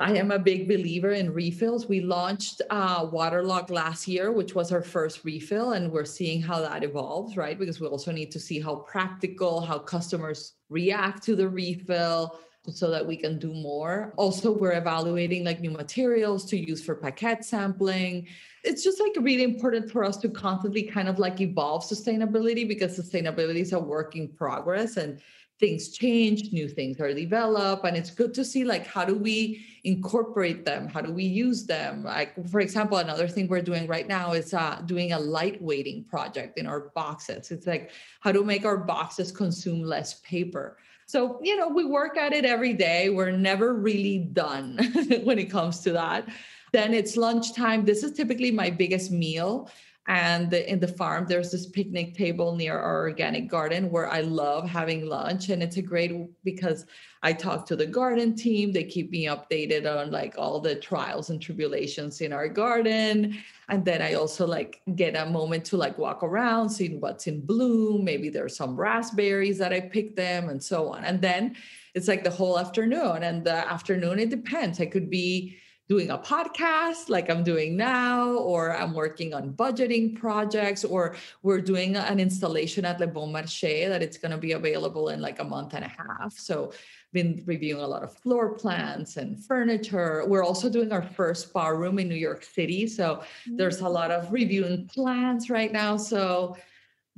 [0.00, 1.88] I am a big believer in refills.
[1.88, 6.60] We launched uh, Waterlock last year, which was our first refill, and we're seeing how
[6.60, 7.58] that evolves, right?
[7.58, 12.38] Because we also need to see how practical, how customers react to the refill
[12.70, 14.12] so that we can do more.
[14.16, 18.28] Also, we're evaluating like new materials to use for paquette sampling.
[18.68, 22.98] It's just like really important for us to constantly kind of like evolve sustainability because
[22.98, 25.22] sustainability is a work in progress and
[25.58, 29.64] things change new things are developed and it's good to see like how do we
[29.84, 30.86] incorporate them?
[30.86, 32.04] How do we use them?
[32.04, 36.04] Like for example another thing we're doing right now is uh, doing a light weighting
[36.04, 37.50] project in our boxes.
[37.50, 40.76] It's like how to make our boxes consume less paper.
[41.06, 43.08] So you know we work at it every day.
[43.08, 44.78] We're never really done
[45.24, 46.28] when it comes to that
[46.72, 47.84] then it's lunchtime.
[47.84, 49.70] This is typically my biggest meal.
[50.08, 54.22] And the, in the farm there's this picnic table near our organic garden where i
[54.22, 55.50] love having lunch.
[55.50, 56.12] And it's a great
[56.44, 56.86] because
[57.22, 58.72] i talk to the garden team.
[58.72, 63.36] They keep me updated on like all the trials and tribulations in our garden.
[63.68, 67.44] And then i also like get a moment to like walk around seeing what's in
[67.44, 68.02] bloom.
[68.02, 71.04] Maybe there's some raspberries that i picked them and so on.
[71.04, 71.54] And then
[71.94, 73.24] it's like the whole afternoon.
[73.24, 74.80] And the afternoon it depends.
[74.80, 80.14] I could be doing a podcast like I'm doing now, or I'm working on budgeting
[80.18, 84.52] projects, or we're doing an installation at Le Bon Marché that it's going to be
[84.52, 86.32] available in like a month and a half.
[86.36, 86.72] So
[87.12, 90.24] been reviewing a lot of floor plans and furniture.
[90.26, 92.86] We're also doing our first bar room in New York City.
[92.86, 93.92] So there's a mm.
[93.92, 95.96] lot of reviewing plans right now.
[95.96, 96.56] So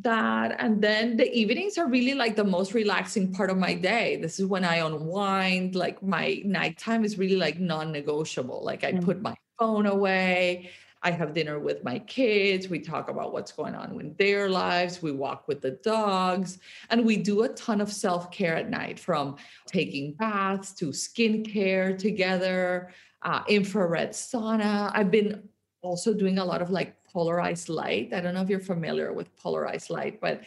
[0.03, 4.17] that and then the evenings are really like the most relaxing part of my day.
[4.17, 8.65] This is when i unwind like my nighttime is really like non-negotiable.
[8.65, 9.05] Like i mm.
[9.05, 10.71] put my phone away.
[11.03, 12.69] I have dinner with my kids.
[12.69, 15.01] We talk about what's going on in their lives.
[15.01, 16.59] We walk with the dogs.
[16.91, 19.37] And we do a ton of self-care at night from
[19.67, 24.91] taking baths to skincare together uh, infrared sauna.
[24.93, 25.49] I've been
[25.83, 28.13] also doing a lot of like polarized light.
[28.13, 30.43] I don't know if you're familiar with polarized light, but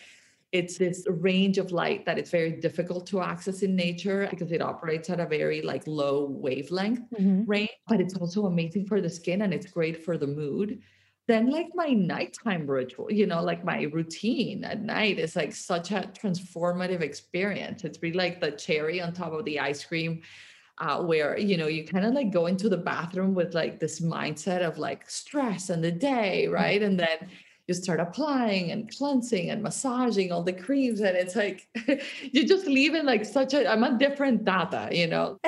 [0.53, 4.61] it's this range of light that it's very difficult to access in nature because it
[4.61, 7.43] operates at a very like low wavelength mm-hmm.
[7.45, 10.79] range but it's also amazing for the skin and it's great for the mood
[11.27, 15.91] then like my nighttime ritual you know like my routine at night is like such
[15.91, 20.21] a transformative experience it's really like the cherry on top of the ice cream
[20.79, 24.01] uh, where you know you kind of like go into the bathroom with like this
[24.01, 26.53] mindset of like stress and the day mm.
[26.53, 26.81] right?
[26.81, 27.29] And then
[27.67, 31.67] you start applying and cleansing and massaging all the creams and it's like
[32.21, 35.39] you just leave in like such a i'm a different data you know?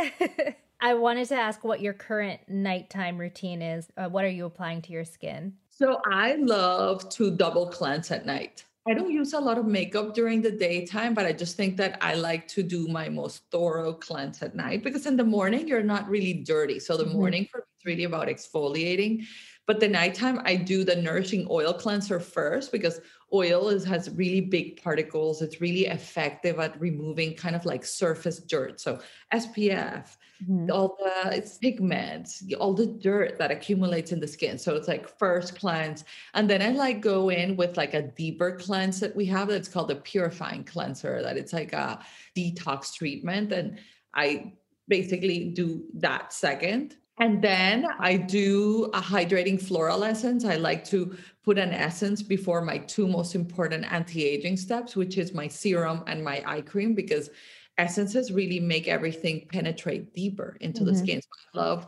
[0.82, 3.88] I wanted to ask what your current nighttime routine is.
[3.98, 5.54] Uh, what are you applying to your skin?
[5.70, 10.14] So i love to double cleanse at night I don't use a lot of makeup
[10.14, 13.94] during the daytime, but I just think that I like to do my most thorough
[13.94, 16.80] cleanse at night because in the morning you're not really dirty.
[16.80, 17.14] So the mm-hmm.
[17.14, 19.26] morning for me is really about exfoliating.
[19.68, 23.02] But the nighttime, I do the nourishing oil cleanser first because
[23.34, 25.42] oil is, has really big particles.
[25.42, 28.80] It's really effective at removing kind of like surface dirt.
[28.80, 29.00] So
[29.34, 30.70] SPF, mm-hmm.
[30.72, 34.60] all the it's pigments, all the dirt that accumulates in the skin.
[34.60, 36.04] So it's like first cleanse.
[36.36, 39.68] And then I like go in with like a deeper cleanse that we have that's
[39.68, 42.00] called a purifying cleanser, that it's like a
[42.38, 43.52] detox treatment.
[43.52, 43.80] And
[44.14, 44.54] I
[44.88, 46.98] basically do that second.
[47.18, 50.44] And then I do a hydrating floral essence.
[50.44, 55.18] I like to put an essence before my two most important anti aging steps, which
[55.18, 57.30] is my serum and my eye cream, because
[57.78, 60.92] essences really make everything penetrate deeper into mm-hmm.
[60.92, 61.22] the skin.
[61.22, 61.88] So I love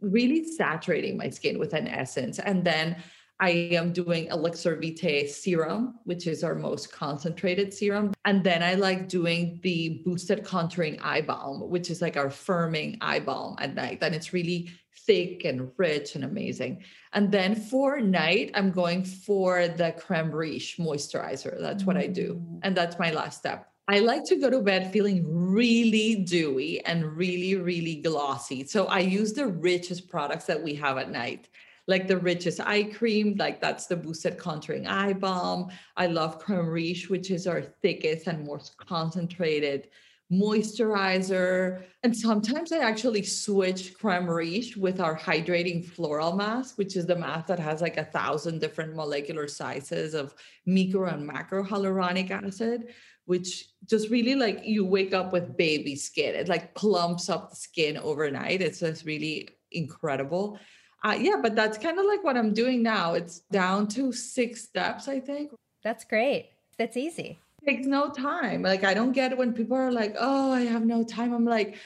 [0.00, 2.38] really saturating my skin with an essence.
[2.38, 2.96] And then
[3.40, 8.12] I am doing Elixir Vitae serum, which is our most concentrated serum.
[8.24, 12.98] And then I like doing the boosted contouring eye balm, which is like our firming
[13.00, 13.98] eye balm at night.
[14.02, 14.70] And it's really
[15.06, 16.82] thick and rich and amazing.
[17.12, 21.60] And then for night, I'm going for the creme riche moisturizer.
[21.60, 22.34] That's what I do.
[22.34, 22.60] Mm.
[22.64, 23.70] And that's my last step.
[23.86, 28.66] I like to go to bed feeling really dewy and really, really glossy.
[28.66, 31.48] So I use the richest products that we have at night
[31.88, 35.70] like the richest eye cream, like that's the boosted contouring eye balm.
[35.96, 39.88] I love creme riche, which is our thickest and most concentrated
[40.30, 41.82] moisturizer.
[42.02, 47.16] And sometimes I actually switch creme riche with our hydrating floral mask, which is the
[47.16, 50.34] mask that has like a thousand different molecular sizes of
[50.66, 52.88] micro and macro hyaluronic acid,
[53.24, 56.34] which just really like you wake up with baby skin.
[56.34, 58.60] It like plumps up the skin overnight.
[58.60, 60.58] It's just really incredible.
[61.04, 63.14] Uh, yeah, but that's kind of like what I'm doing now.
[63.14, 65.52] It's down to six steps, I think.
[65.82, 66.50] That's great.
[66.76, 68.62] That's easy takes no time.
[68.62, 71.76] Like I don't get when people are like, "Oh, I have no time." I'm like,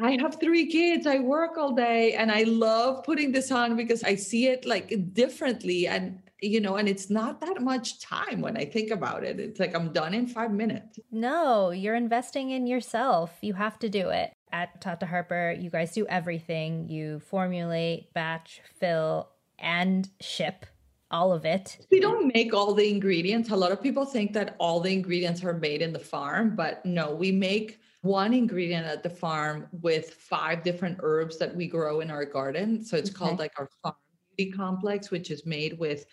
[0.00, 1.06] I have three kids.
[1.06, 5.14] I work all day and I love putting this on because I see it like
[5.14, 9.40] differently and you know, and it's not that much time when I think about it.
[9.40, 10.98] It's like I'm done in 5 minutes.
[11.10, 13.32] No, you're investing in yourself.
[13.40, 14.35] You have to do it.
[14.56, 16.88] At Tata Harper, you guys do everything.
[16.88, 19.28] You formulate, batch, fill,
[19.58, 20.64] and ship
[21.10, 21.86] all of it.
[21.90, 23.50] We don't make all the ingredients.
[23.50, 26.82] A lot of people think that all the ingredients are made in the farm, but
[26.86, 32.00] no, we make one ingredient at the farm with five different herbs that we grow
[32.00, 32.82] in our garden.
[32.82, 33.18] So it's okay.
[33.18, 33.96] called like our farm
[34.38, 36.06] beauty complex, which is made with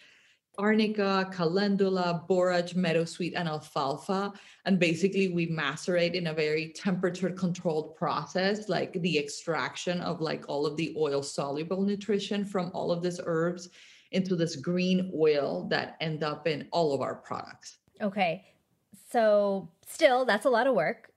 [0.57, 4.33] arnica, calendula, borage, meadowsweet, and alfalfa.
[4.65, 10.45] And basically, we macerate in a very temperature controlled process, like the extraction of like
[10.47, 13.69] all of the oil soluble nutrition from all of these herbs
[14.11, 17.77] into this green oil that end up in all of our products.
[18.01, 18.45] Okay.
[19.13, 21.11] So, still, that's a lot of work.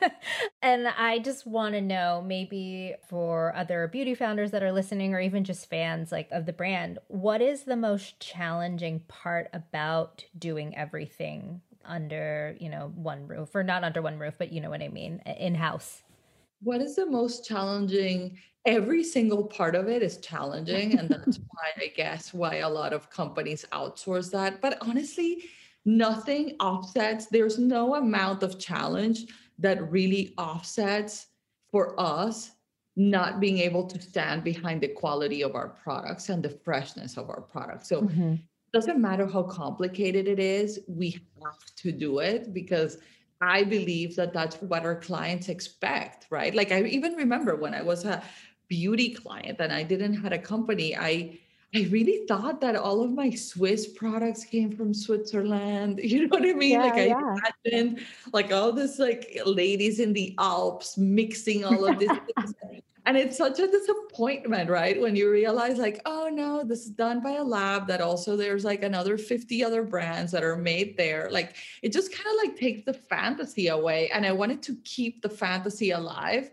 [0.62, 5.20] and I just want to know maybe for other beauty founders that are listening or
[5.20, 10.76] even just fans like of the brand, what is the most challenging part about doing
[10.76, 14.82] everything under, you know, one roof or not under one roof, but you know what
[14.82, 16.02] I mean, in-house?
[16.60, 18.36] What is the most challenging
[18.66, 22.92] every single part of it is challenging and that's why i guess why a lot
[22.92, 25.44] of companies outsource that but honestly
[25.84, 29.26] nothing offsets there's no amount of challenge
[29.58, 31.26] that really offsets
[31.70, 32.52] for us
[32.96, 37.30] not being able to stand behind the quality of our products and the freshness of
[37.30, 38.32] our products so mm-hmm.
[38.32, 41.10] it doesn't matter how complicated it is we
[41.42, 42.98] have to do it because
[43.40, 46.54] I believe that that's what our clients expect, right?
[46.54, 48.22] Like I even remember when I was a
[48.68, 51.38] beauty client and I didn't had a company, I
[51.74, 56.00] I really thought that all of my Swiss products came from Switzerland.
[56.08, 56.72] You know what I mean?
[56.72, 57.36] Yeah, like I yeah.
[57.66, 58.00] imagined
[58.32, 62.10] like all this like ladies in the Alps mixing all of this.
[63.04, 64.98] and it's such a disappointment, right?
[64.98, 68.64] When you realize like, oh no, this is done by a lab that also there's
[68.64, 71.28] like another 50 other brands that are made there.
[71.30, 74.08] Like it just kind of like takes the fantasy away.
[74.10, 76.50] And I wanted to keep the fantasy alive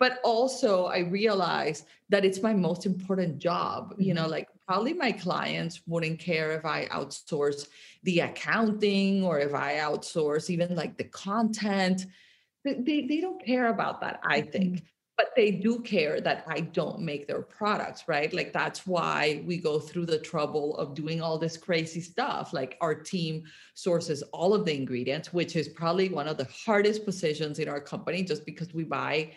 [0.00, 4.30] but also i realized that it's my most important job you know mm-hmm.
[4.30, 7.68] like probably my clients wouldn't care if i outsource
[8.02, 12.06] the accounting or if i outsource even like the content.
[12.64, 14.74] They, they don't care about that i think.
[14.74, 14.84] Mm-hmm.
[15.16, 18.30] but they do care that i don't make their products right?
[18.32, 22.52] Like that's why we go through the trouble of doing all this crazy stuff.
[22.52, 27.06] Like our team sources all of the ingredients which is probably one of the hardest
[27.06, 29.32] positions in our company just because we buy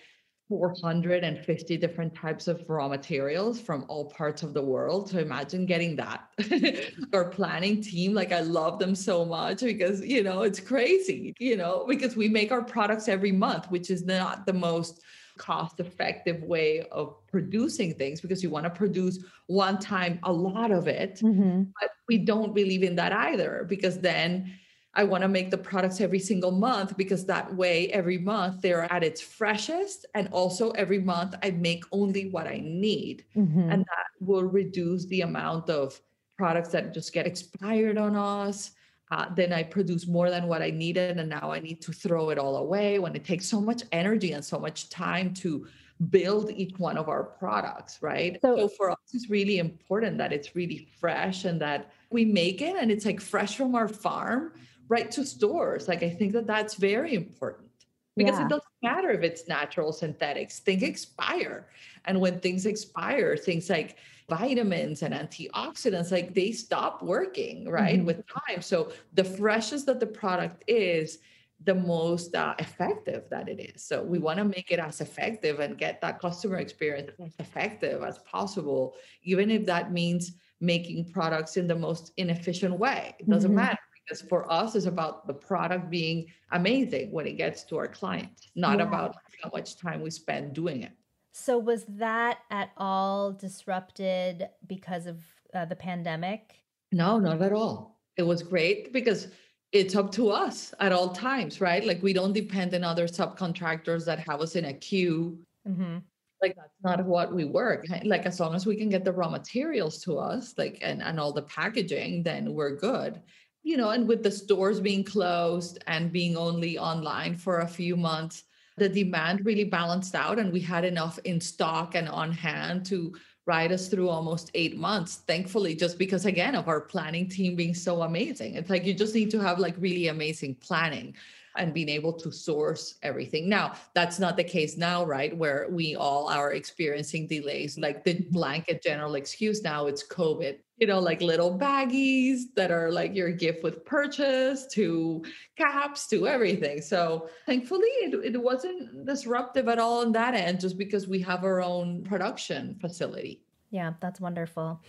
[0.52, 5.10] 450 different types of raw materials from all parts of the world.
[5.10, 6.28] So imagine getting that.
[7.14, 11.56] Our planning team, like I love them so much because, you know, it's crazy, you
[11.56, 15.02] know, because we make our products every month, which is not the most
[15.38, 20.70] cost effective way of producing things because you want to produce one time a lot
[20.70, 21.22] of it.
[21.24, 21.64] Mm-hmm.
[21.80, 24.52] But we don't believe in that either because then
[24.94, 28.92] I want to make the products every single month because that way every month they're
[28.92, 30.06] at its freshest.
[30.16, 33.26] And also every month I make only what I need.
[33.36, 33.70] Mm-hmm.
[33.72, 36.00] And that will reduce the amount of
[36.38, 38.72] products that just get expired on us.
[39.12, 41.18] Uh, then I produce more than what I needed.
[41.18, 44.34] And now I need to throw it all away when it takes so much energy
[44.34, 45.68] and so much time to
[46.10, 48.40] build each one of our products, right?
[48.42, 52.62] So, so for us, it's really important that it's really fresh and that we make
[52.62, 54.52] it and it's like fresh from our farm
[54.92, 55.88] right to stores.
[55.88, 57.70] Like I think that that's very important
[58.18, 58.46] because yeah.
[58.46, 61.70] it doesn't matter if it's natural synthetics, things expire.
[62.04, 63.96] And when things expire, things like
[64.30, 68.06] vitamins and antioxidants, like they stop working, right, mm-hmm.
[68.06, 68.62] with time.
[68.62, 71.20] So the freshest that the product is,
[71.64, 73.84] the most uh, effective that it is.
[73.84, 78.02] So we want to make it as effective and get that customer experience as effective
[78.02, 83.16] as possible, even if that means making products in the most inefficient way.
[83.20, 83.58] It doesn't mm-hmm.
[83.58, 83.78] matter
[84.12, 88.50] because for us it's about the product being amazing when it gets to our client
[88.56, 88.84] not yeah.
[88.84, 90.92] about how much time we spend doing it
[91.34, 95.18] So, was that at all disrupted because of
[95.54, 96.62] uh, the pandemic?
[96.92, 98.00] No, not at all.
[98.18, 99.30] It was great because
[99.72, 101.86] it's up to us at all times, right?
[101.86, 105.40] Like we don't depend on other subcontractors that have us in a queue.
[105.66, 106.00] Mm-hmm.
[106.42, 107.86] Like that's not what we work.
[108.04, 111.18] Like as long as we can get the raw materials to us, like and, and
[111.20, 113.22] all the packaging, then we're good.
[113.64, 117.96] You know, and with the stores being closed and being only online for a few
[117.96, 118.44] months,
[118.78, 123.14] the demand really balanced out and we had enough in stock and on hand to
[123.46, 127.74] ride us through almost eight months thankfully just because again of our planning team being
[127.74, 128.56] so amazing.
[128.56, 131.16] It's like you just need to have like really amazing planning
[131.58, 133.50] and being able to source everything.
[133.50, 135.36] Now, that's not the case now, right?
[135.36, 137.78] Where we all are experiencing delays.
[137.78, 140.58] Like the blanket general excuse now, it's COVID.
[140.78, 145.24] You know, like little baggies that are like your gift with purchase to
[145.56, 146.82] caps to everything.
[146.82, 151.44] So thankfully, it, it wasn't disruptive at all on that end, just because we have
[151.44, 153.42] our own production facility.
[153.70, 154.82] Yeah, that's wonderful.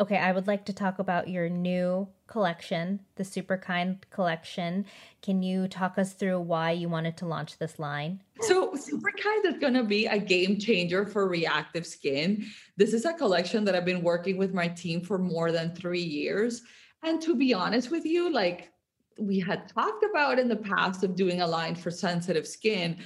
[0.00, 4.86] Okay, I would like to talk about your new collection, the Super Kind collection.
[5.20, 8.22] Can you talk us through why you wanted to launch this line?
[8.40, 12.46] So, Super Kind is going to be a game changer for reactive skin.
[12.78, 16.02] This is a collection that I've been working with my team for more than three
[16.02, 16.62] years.
[17.02, 18.72] And to be honest with you, like
[19.18, 22.96] we had talked about in the past of doing a line for sensitive skin,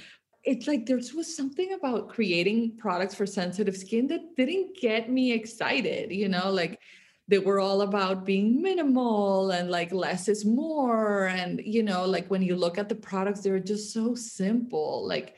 [0.45, 5.31] it's like there was something about creating products for sensitive skin that didn't get me
[5.31, 6.79] excited, you know, like
[7.27, 11.25] they were all about being minimal and like less is more.
[11.25, 15.07] And, you know, like when you look at the products, they're just so simple.
[15.07, 15.35] Like,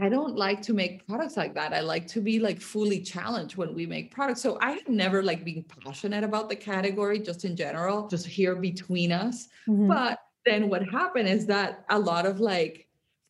[0.00, 1.74] I don't like to make products like that.
[1.74, 4.40] I like to be like fully challenged when we make products.
[4.42, 8.56] So I have never like been passionate about the category just in general, just here
[8.56, 9.48] between us.
[9.68, 9.88] Mm-hmm.
[9.88, 12.85] But then what happened is that a lot of like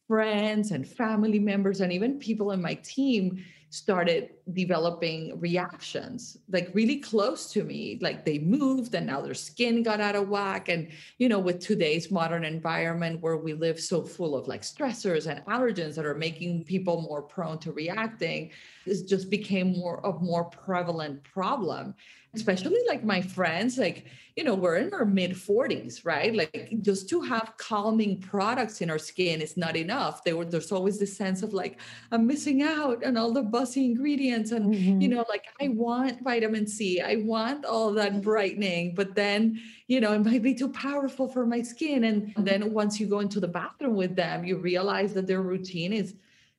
[0.06, 6.96] friends and family members and even people in my team started developing reactions like really
[6.96, 7.98] close to me.
[8.00, 10.68] Like they moved and now their skin got out of whack.
[10.68, 10.88] And
[11.18, 15.44] you know with today's modern environment where we live so full of like stressors and
[15.46, 18.50] allergens that are making people more prone to reacting
[18.86, 21.94] this just became more of more prevalent problem
[22.34, 24.04] especially like my friends like
[24.36, 26.34] you know we're in our mid 40s right?
[26.34, 30.20] Like just to have calming products in our skin is not enough.
[30.26, 31.80] Were there's always this sense of like
[32.12, 35.00] i'm missing out on all the bussy ingredients and mm-hmm.
[35.00, 40.00] you know like i want vitamin c i want all that brightening but then you
[40.00, 42.04] know it might be too powerful for my skin.
[42.04, 45.92] And then once you go into the bathroom with them you realize that their routine
[45.92, 46.14] is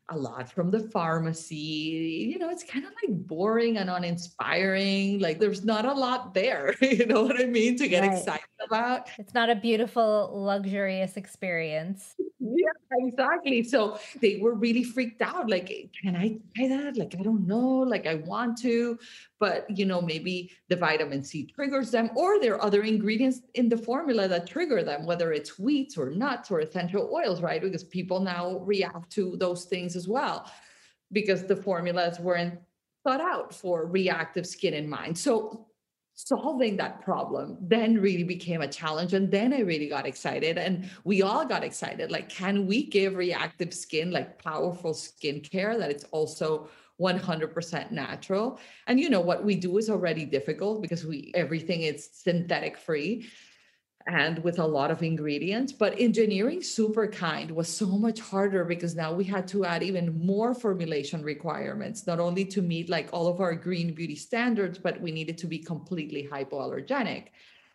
[0.09, 2.29] a lot from the pharmacy.
[2.31, 5.19] You know, it's kind of like boring and uninspiring.
[5.19, 6.75] Like there's not a lot there.
[6.81, 7.77] you know what I mean?
[7.77, 8.17] To get right.
[8.17, 9.09] excited about.
[9.17, 12.15] It's not a beautiful, luxurious experience.
[12.39, 13.63] Yeah, exactly.
[13.63, 15.49] So they were really freaked out.
[15.49, 16.97] Like, can I try that?
[16.97, 17.79] Like, I don't know.
[17.79, 18.97] Like, I want to,
[19.39, 23.69] but you know, maybe the vitamin C triggers them, or there are other ingredients in
[23.69, 27.61] the formula that trigger them, whether it's wheats or nuts or essential oils, right?
[27.61, 30.49] Because people now react to those things as well,
[31.11, 32.59] because the formulas weren't
[33.03, 35.17] thought out for reactive skin in mind.
[35.17, 35.67] So
[36.17, 40.89] solving that problem then really became a challenge and then i really got excited and
[41.03, 46.05] we all got excited like can we give reactive skin like powerful skincare that it's
[46.05, 46.67] also
[46.99, 52.09] 100% natural and you know what we do is already difficult because we everything is
[52.11, 53.27] synthetic free
[54.07, 55.73] and with a lot of ingredients.
[55.73, 60.25] But engineering super kind was so much harder because now we had to add even
[60.25, 64.99] more formulation requirements, not only to meet like all of our green beauty standards, but
[65.01, 67.27] we needed to be completely hypoallergenic.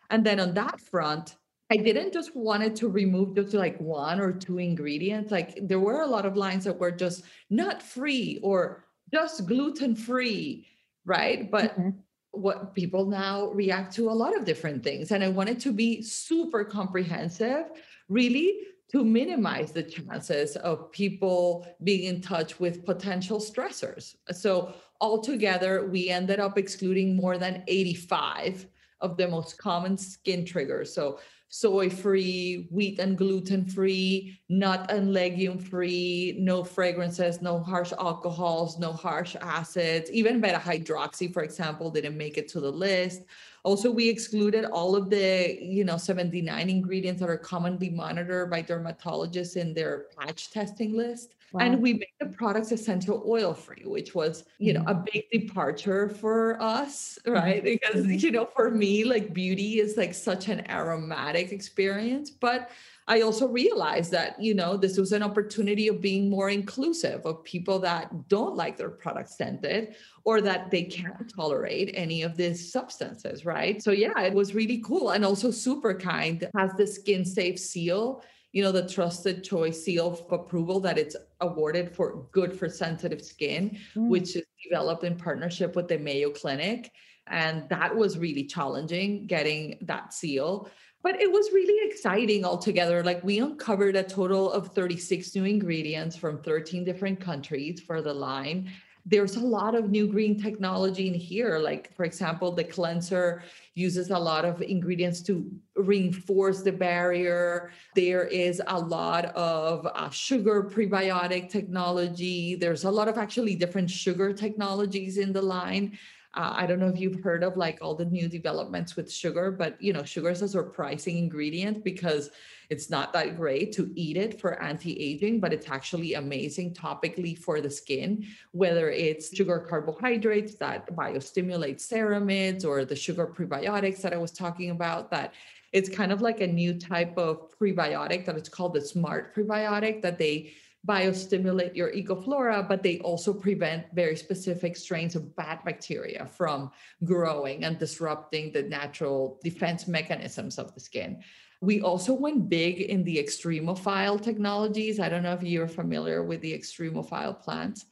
[0.09, 1.35] And then on that front,
[1.71, 5.31] I didn't just wanted to remove just like one or two ingredients.
[5.31, 8.82] Like there were a lot of lines that were just nut free or
[9.13, 10.67] just gluten free,
[11.05, 11.49] right?
[11.49, 11.89] But mm-hmm
[12.33, 15.11] what people now react to a lot of different things.
[15.11, 17.65] And I wanted to be super comprehensive,
[18.09, 18.61] really
[18.91, 24.15] to minimize the chances of people being in touch with potential stressors.
[24.31, 28.67] So, altogether, we ended up excluding more than 85
[29.01, 30.93] of the most common skin triggers.
[30.93, 31.19] So,
[31.53, 38.79] soy free, wheat and gluten free, nut and legume free, no fragrances, no harsh alcohols,
[38.79, 40.09] no harsh acids.
[40.09, 43.21] Even beta hydroxy, for example, didn't make it to the list.
[43.63, 48.63] Also, we excluded all of the, you know, 79 ingredients that are commonly monitored by
[48.63, 51.35] dermatologists in their patch testing list.
[51.53, 51.59] Wow.
[51.61, 54.89] And we made the products essential oil free, which was, you know, mm-hmm.
[54.89, 57.57] a big departure for us, right?
[57.57, 57.65] Mm-hmm.
[57.65, 58.25] Because, mm-hmm.
[58.25, 62.31] you know, for me, like beauty is like such an aromatic experience.
[62.31, 62.71] But
[63.07, 67.43] I also realized that, you know, this was an opportunity of being more inclusive of
[67.43, 72.71] people that don't like their products scented or that they can't tolerate any of these
[72.71, 73.83] substances, right?
[73.83, 75.11] So, yeah, it was really cool.
[75.11, 78.23] And also, Superkind has the skin safe seal,
[78.53, 83.21] you know, the trusted choice seal of approval that it's awarded for good for sensitive
[83.21, 84.07] skin, mm.
[84.07, 86.91] which is developed in partnership with the Mayo Clinic.
[87.27, 90.69] And that was really challenging getting that seal
[91.03, 93.03] but it was really exciting altogether.
[93.03, 98.13] Like we uncovered a total of 36 new ingredients from 13 different countries for the
[98.13, 98.71] line.
[99.05, 101.59] There's a lot of new green technology in here.
[101.59, 103.43] Like, for example, the cleanser
[103.75, 107.71] uses a lot of ingredients to reinforce the barrier.
[107.95, 112.55] There is a lot of uh, sugar prebiotic technology.
[112.55, 115.97] There's a lot of actually different sugar technologies in the line.
[116.35, 119.51] Uh, I don't know if you've heard of like all the new developments with sugar,
[119.51, 122.31] but you know, sugar is a surprising ingredient because
[122.69, 127.61] it's not that great to eat it for anti-aging, but it's actually amazing topically for
[127.61, 134.17] the skin, whether it's sugar carbohydrates that biostimulate ceramides or the sugar prebiotics that I
[134.17, 135.33] was talking about that
[135.71, 140.03] it's kind of like a new type of prebiotic that it's called the smart prebiotic
[140.03, 140.53] that they
[140.85, 146.71] biostimulate your ecoflora, but they also prevent very specific strains of bad bacteria from
[147.05, 151.23] growing and disrupting the natural defense mechanisms of the skin.
[151.61, 154.99] We also went big in the extremophile technologies.
[154.99, 157.85] I don't know if you're familiar with the extremophile plants,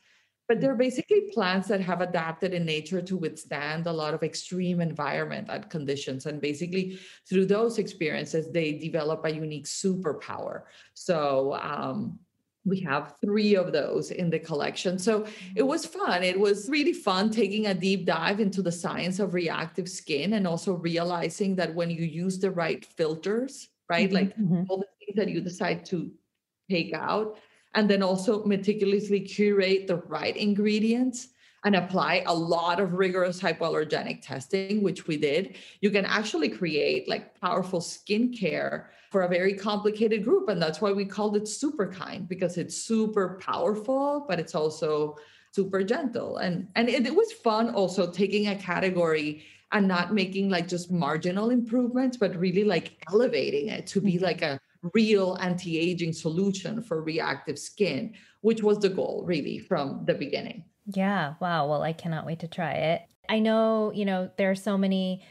[0.50, 4.82] but they're basically plants that have adapted in nature to withstand a lot of extreme
[4.82, 6.26] environment and conditions.
[6.26, 10.64] And basically, through those experiences, they develop a unique superpower.
[10.94, 12.20] So, um,
[12.66, 15.00] we have three of those in the collection.
[15.00, 16.24] So it was fun.
[16.24, 20.46] It was really fun taking a deep dive into the science of reactive skin and
[20.46, 24.16] also realizing that when you use the right filters, right, mm-hmm.
[24.16, 24.64] like mm-hmm.
[24.70, 26.12] all the things that you decide to
[26.70, 27.38] take out,
[27.74, 31.30] and then also meticulously curate the right ingredients
[31.64, 37.08] and apply a lot of rigorous hypoallergenic testing, which we did, you can actually create
[37.08, 40.50] like powerful skincare for a very complicated group.
[40.50, 45.18] And that's why we called it super kind because it's super powerful, but it's also
[45.52, 46.38] super gentle.
[46.38, 50.92] And and it, it was fun also taking a category and not making like just
[50.92, 54.26] marginal improvements, but really like elevating it to be mm-hmm.
[54.26, 54.60] like a
[54.94, 60.64] real anti-aging solution for reactive skin, which was the goal really from the beginning.
[60.86, 61.36] Yeah.
[61.40, 61.68] Wow.
[61.68, 63.02] Well, I cannot wait to try it.
[63.30, 65.24] I know, you know, there are so many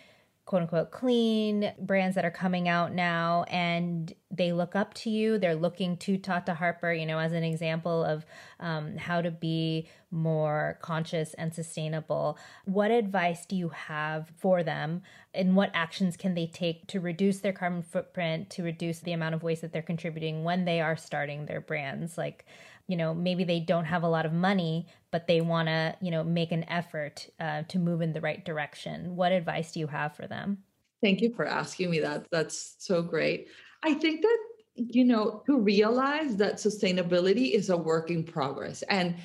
[0.46, 5.38] quote unquote clean brands that are coming out now and they look up to you.
[5.38, 8.26] They're looking to Tata Harper, you know, as an example of
[8.58, 12.36] um, how to be more conscious and sustainable.
[12.64, 15.02] What advice do you have for them?
[15.32, 19.36] And what actions can they take to reduce their carbon footprint, to reduce the amount
[19.36, 22.18] of waste that they're contributing when they are starting their brands?
[22.18, 22.44] Like,
[22.90, 26.10] you know maybe they don't have a lot of money but they want to you
[26.10, 29.16] know make an effort uh, to move in the right direction.
[29.16, 30.58] What advice do you have for them?
[31.02, 32.26] Thank you for asking me that.
[32.30, 33.48] That's so great.
[33.82, 34.38] I think that
[34.74, 38.82] you know to realize that sustainability is a work in progress.
[38.82, 39.16] And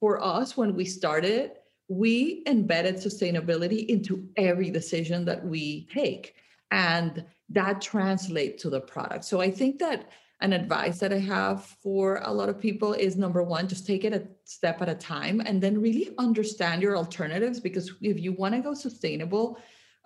[0.00, 1.52] for us when we started
[1.88, 6.34] we embedded sustainability into every decision that we take
[6.70, 9.24] and that translates to the product.
[9.24, 10.08] So i think that
[10.42, 14.04] an advice that I have for a lot of people is number one, just take
[14.04, 17.60] it a step at a time and then really understand your alternatives.
[17.60, 19.58] Because if you want to go sustainable,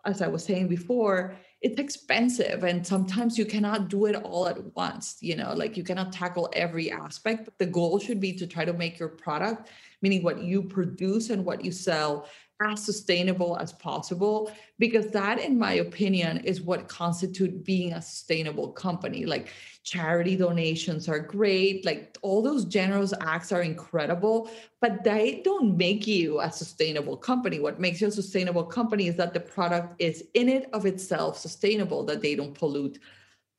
[0.04, 4.62] as I was saying before, it's expensive and sometimes you cannot do it all at
[4.76, 5.16] once.
[5.20, 8.66] You know, like you cannot tackle every aspect, but the goal should be to try
[8.66, 9.70] to make your product,
[10.02, 12.28] meaning what you produce and what you sell,
[12.62, 18.72] as sustainable as possible because that in my opinion is what constitute being a sustainable
[18.72, 19.48] company like
[19.86, 21.86] charity donations are great.
[21.86, 27.60] Like all those generous acts are incredible but they don't make you a sustainable company.
[27.60, 31.38] What makes you a sustainable company is that the product is in it of itself
[31.38, 32.98] sustainable that they don't pollute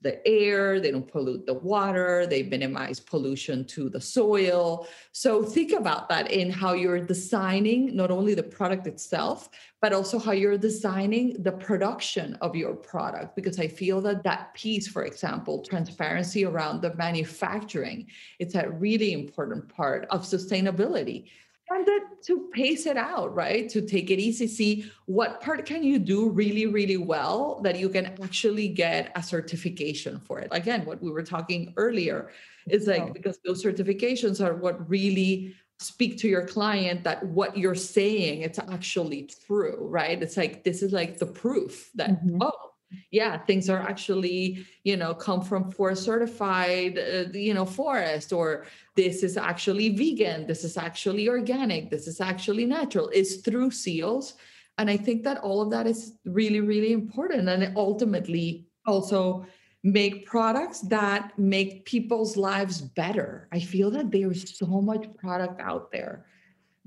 [0.08, 4.88] the air, they don't pollute the water, they minimize pollution to the soil.
[5.12, 9.50] So think about that in how you're designing not only the product itself,
[9.82, 13.36] but also how you're designing the production of your product.
[13.36, 18.08] Because I feel that that piece, for example, transparency around the manufacturing,
[18.40, 21.26] it's a really important part of sustainability.
[21.70, 25.84] And that to pace it out right to take it easy see what part can
[25.84, 30.86] you do really really well that you can actually get a certification for it again
[30.86, 32.30] what we were talking earlier
[32.70, 33.14] is like oh.
[33.14, 38.60] because those certifications are what really speak to your client that what you're saying it's
[38.60, 42.40] actually true right it's like this is like the proof that mm-hmm.
[42.42, 42.67] oh
[43.12, 48.66] yeah things are actually you know come from forest certified uh, you know forest or
[48.96, 54.36] this is actually vegan this is actually organic this is actually natural is through seals.
[54.80, 59.46] And i think that all of that is really really important and ultimately also
[59.84, 63.48] make products that make people's lives better.
[63.54, 66.26] I feel that there's so much product out there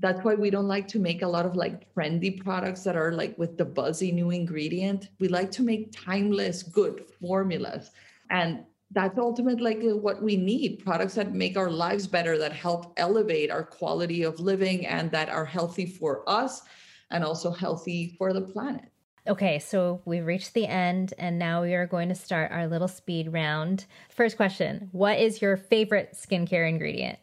[0.01, 3.11] that's why we don't like to make a lot of like trendy products that are
[3.11, 7.91] like with the buzzy new ingredient we like to make timeless good formulas
[8.29, 12.93] and that's ultimately like what we need products that make our lives better that help
[12.97, 16.63] elevate our quality of living and that are healthy for us
[17.11, 18.85] and also healthy for the planet
[19.27, 22.87] Okay, so we've reached the end and now we are going to start our little
[22.87, 23.85] speed round.
[24.09, 27.19] First question What is your favorite skincare ingredient?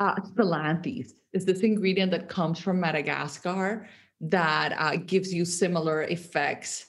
[0.00, 3.86] Uh, Spilanthes is this ingredient that comes from Madagascar
[4.22, 6.86] that uh, gives you similar effects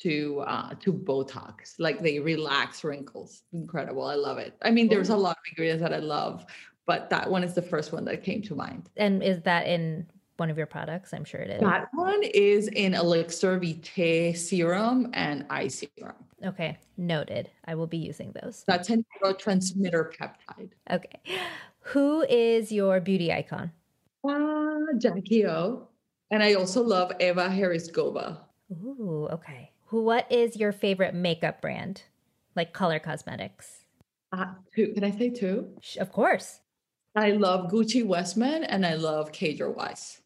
[0.00, 1.74] to uh, to Botox.
[1.78, 3.42] Like they relax wrinkles.
[3.52, 4.04] Incredible.
[4.04, 4.54] I love it.
[4.62, 6.44] I mean, there's a lot of ingredients that I love,
[6.86, 8.90] but that one is the first one that came to mind.
[8.96, 10.06] And is that in
[10.36, 11.14] one of your products?
[11.14, 11.60] I'm sure it is.
[11.60, 16.16] That one is in Elixir Vitae serum and eye serum.
[16.44, 17.50] Okay, noted.
[17.64, 18.64] I will be using those.
[18.66, 20.70] That's a neurotransmitter peptide.
[20.90, 21.20] Okay.
[21.92, 23.72] Who is your beauty icon?
[24.28, 25.88] Uh, Jackie O.
[26.30, 28.40] And I also love Eva Herzigova.
[28.70, 29.72] Ooh, okay.
[29.88, 32.02] What is your favorite makeup brand?
[32.54, 33.86] Like color cosmetics?
[34.32, 34.92] Uh, two.
[34.92, 35.68] Can I say two?
[35.98, 36.60] Of course.
[37.16, 40.20] I love Gucci Westman and I love Kjaer Weis.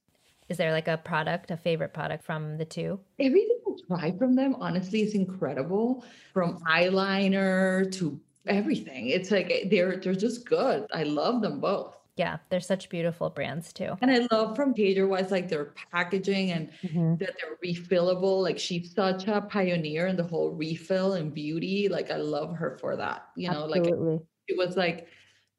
[0.49, 2.99] Is there like a product, a favorite product from the two?
[3.21, 6.05] Everything I try from them, honestly, is incredible.
[6.35, 9.09] From eyeliner to everything.
[9.09, 10.87] It's like they're they're just good.
[10.93, 11.97] I love them both.
[12.17, 13.97] Yeah, they're such beautiful brands too.
[14.03, 17.17] And I love from Kjaer Weis like their packaging and mm-hmm.
[17.17, 18.43] that they're refillable.
[18.43, 21.89] Like she's such a pioneer in the whole refill and beauty.
[21.89, 23.29] Like I love her for that.
[23.35, 24.13] You know, Absolutely.
[24.13, 25.09] like it was like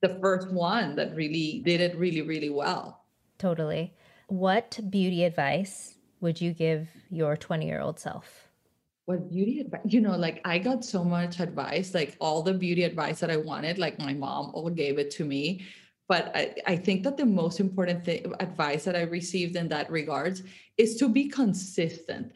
[0.02, 3.04] the first one that really did it really, really well.
[3.40, 3.96] Totally.
[4.28, 8.48] What beauty advice would you give your 20 year old self?
[9.06, 9.82] What beauty advice?
[9.86, 13.38] You know, like I got so much advice, like all the beauty advice that I
[13.38, 15.66] wanted, like my mom all gave it to me
[16.08, 18.08] but I, I think that the most important
[18.40, 20.44] advice that I received in that regards
[20.78, 22.34] is to be consistent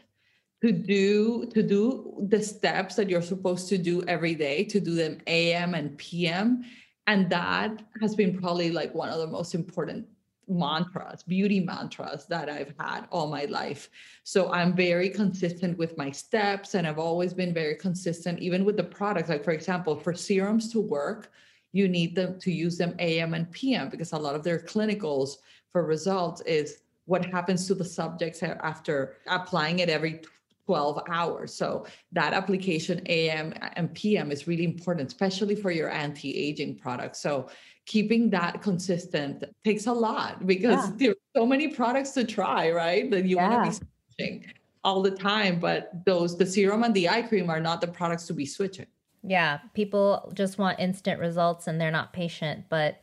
[0.63, 4.95] to do to do the steps that you're supposed to do every day to do
[4.95, 6.63] them am and pm
[7.05, 10.07] and that has been probably like one of the most important
[10.47, 13.89] mantras beauty mantras that i've had all my life
[14.23, 18.77] so i'm very consistent with my steps and i've always been very consistent even with
[18.77, 21.31] the products like for example for serums to work
[21.73, 25.37] you need them to use them AM and PM because a lot of their clinicals
[25.71, 30.21] for results is what happens to the subjects after applying it every
[30.65, 31.53] 12 hours.
[31.53, 37.19] So that application AM and PM is really important, especially for your anti-aging products.
[37.21, 37.49] So
[37.87, 40.93] keeping that consistent takes a lot because yeah.
[40.97, 43.09] there are so many products to try, right?
[43.09, 43.49] That you yeah.
[43.49, 44.45] want to be switching
[44.83, 45.59] all the time.
[45.59, 48.85] But those the serum and the eye cream are not the products to be switching.
[49.23, 53.01] Yeah, people just want instant results and they're not patient, but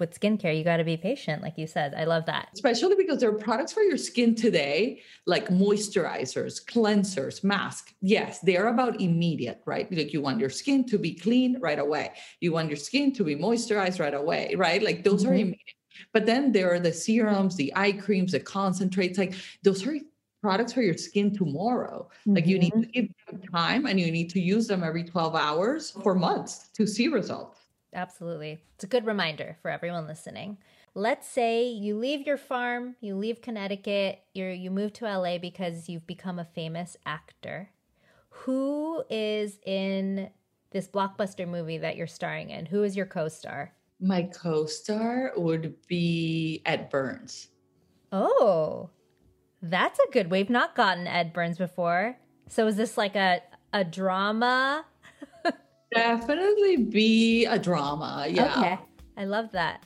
[0.00, 1.94] with skincare, you got to be patient, like you said.
[1.94, 2.48] I love that.
[2.54, 7.92] Especially because there are products for your skin today, like moisturizers, cleansers, masks.
[8.00, 9.90] Yes, they're about immediate, right?
[9.92, 12.12] Like you want your skin to be clean right away.
[12.40, 14.82] You want your skin to be moisturized right away, right?
[14.82, 15.32] Like those mm-hmm.
[15.32, 15.76] are immediate.
[16.12, 19.18] But then there are the serums, the eye creams, the concentrates.
[19.18, 19.96] Like those are
[20.42, 22.08] products for your skin tomorrow.
[22.20, 22.34] Mm-hmm.
[22.34, 22.90] Like you need to mm-hmm.
[22.90, 26.86] give them time and you need to use them every 12 hours for months to
[26.86, 27.59] see results.
[27.92, 28.62] Absolutely.
[28.74, 30.58] It's a good reminder for everyone listening.
[30.94, 35.88] Let's say you leave your farm, you leave Connecticut, you you move to LA because
[35.88, 37.70] you've become a famous actor.
[38.30, 40.30] Who is in
[40.70, 42.66] this blockbuster movie that you're starring in?
[42.66, 43.72] Who is your co-star?
[44.00, 47.48] My co-star would be Ed Burns.
[48.12, 48.90] Oh,
[49.62, 50.30] that's a good.
[50.30, 52.16] We've not gotten Ed Burns before.
[52.48, 54.84] So is this like a a drama?
[55.94, 58.26] Definitely be a drama.
[58.28, 58.58] Yeah.
[58.58, 58.78] Okay.
[59.16, 59.84] I love that.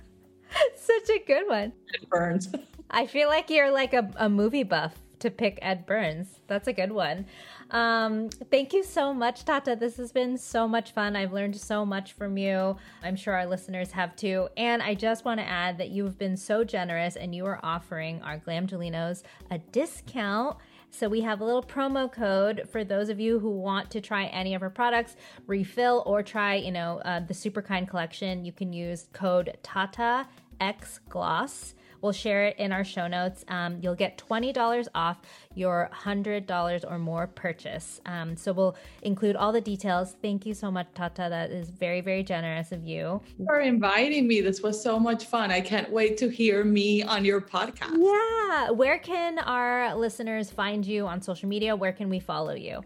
[0.76, 1.72] Such a good one.
[1.94, 2.52] Ed Burns.
[2.90, 6.40] I feel like you're like a, a movie buff to pick Ed Burns.
[6.46, 7.26] That's a good one.
[7.70, 9.76] Um, thank you so much, Tata.
[9.76, 11.14] This has been so much fun.
[11.14, 12.76] I've learned so much from you.
[13.02, 14.48] I'm sure our listeners have too.
[14.56, 18.20] And I just want to add that you've been so generous and you are offering
[18.22, 20.56] our Glamgelinos a discount.
[20.90, 24.26] So we have a little promo code for those of you who want to try
[24.26, 25.16] any of our products,
[25.46, 28.44] refill or try, you know, uh, the Super Kind collection.
[28.44, 30.26] You can use code Tata
[30.60, 33.44] X Gloss We'll share it in our show notes.
[33.48, 35.18] Um, you'll get $20 off
[35.54, 38.00] your $100 or more purchase.
[38.06, 40.16] Um, so we'll include all the details.
[40.22, 41.26] Thank you so much, Tata.
[41.28, 43.20] That is very, very generous of you.
[43.46, 44.40] for inviting me.
[44.40, 45.50] This was so much fun.
[45.50, 47.96] I can't wait to hear me on your podcast.
[47.98, 48.70] Yeah.
[48.70, 51.74] Where can our listeners find you on social media?
[51.76, 52.82] Where can we follow you?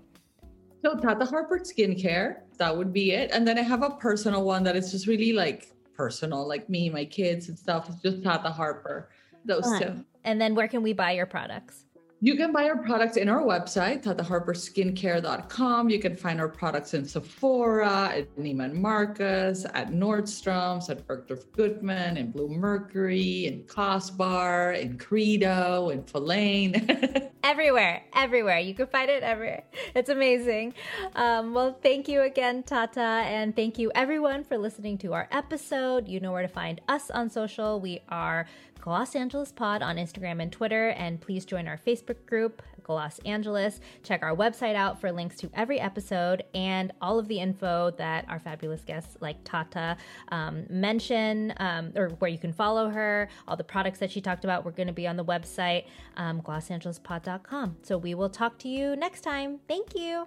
[0.85, 3.31] So Tata Harper Skincare, that would be it.
[3.33, 6.90] And then I have a personal one that is just really like personal, like me,
[6.90, 7.88] my kids and stuff.
[7.88, 9.11] It's just Tata Harper.
[9.45, 9.82] Those Fun.
[9.82, 10.05] two.
[10.24, 11.84] And then where can we buy your products?
[12.25, 15.91] You can buy our products in our website, tataharperskincare.com.
[15.91, 22.16] You can find our products in Sephora, at Neiman Marcus, at Nordstrom's, at Bergdorf Goodman,
[22.16, 27.29] in Bluemercury, in Cosbar, in Credo, in Follain.
[27.45, 28.59] everywhere, everywhere.
[28.59, 29.64] You can find it everywhere.
[29.95, 30.72] It's amazing.
[31.16, 33.01] Um, well, thank you again, Tata.
[33.01, 36.09] And thank you, everyone, for listening to our episode.
[36.09, 37.81] You know where to find us on social.
[37.81, 38.47] We are
[38.85, 43.80] Gloss Angeles Pod on Instagram and Twitter, and please join our Facebook group, Los Angeles.
[44.03, 48.26] Check our website out for links to every episode and all of the info that
[48.28, 49.97] our fabulous guests like Tata
[50.28, 53.30] um, mention, um, or where you can follow her.
[53.49, 55.87] All the products that she talked about, we're going to be on the website,
[56.18, 57.78] um, glossangelespod.com.
[57.80, 59.61] So we will talk to you next time.
[59.66, 60.26] Thank you.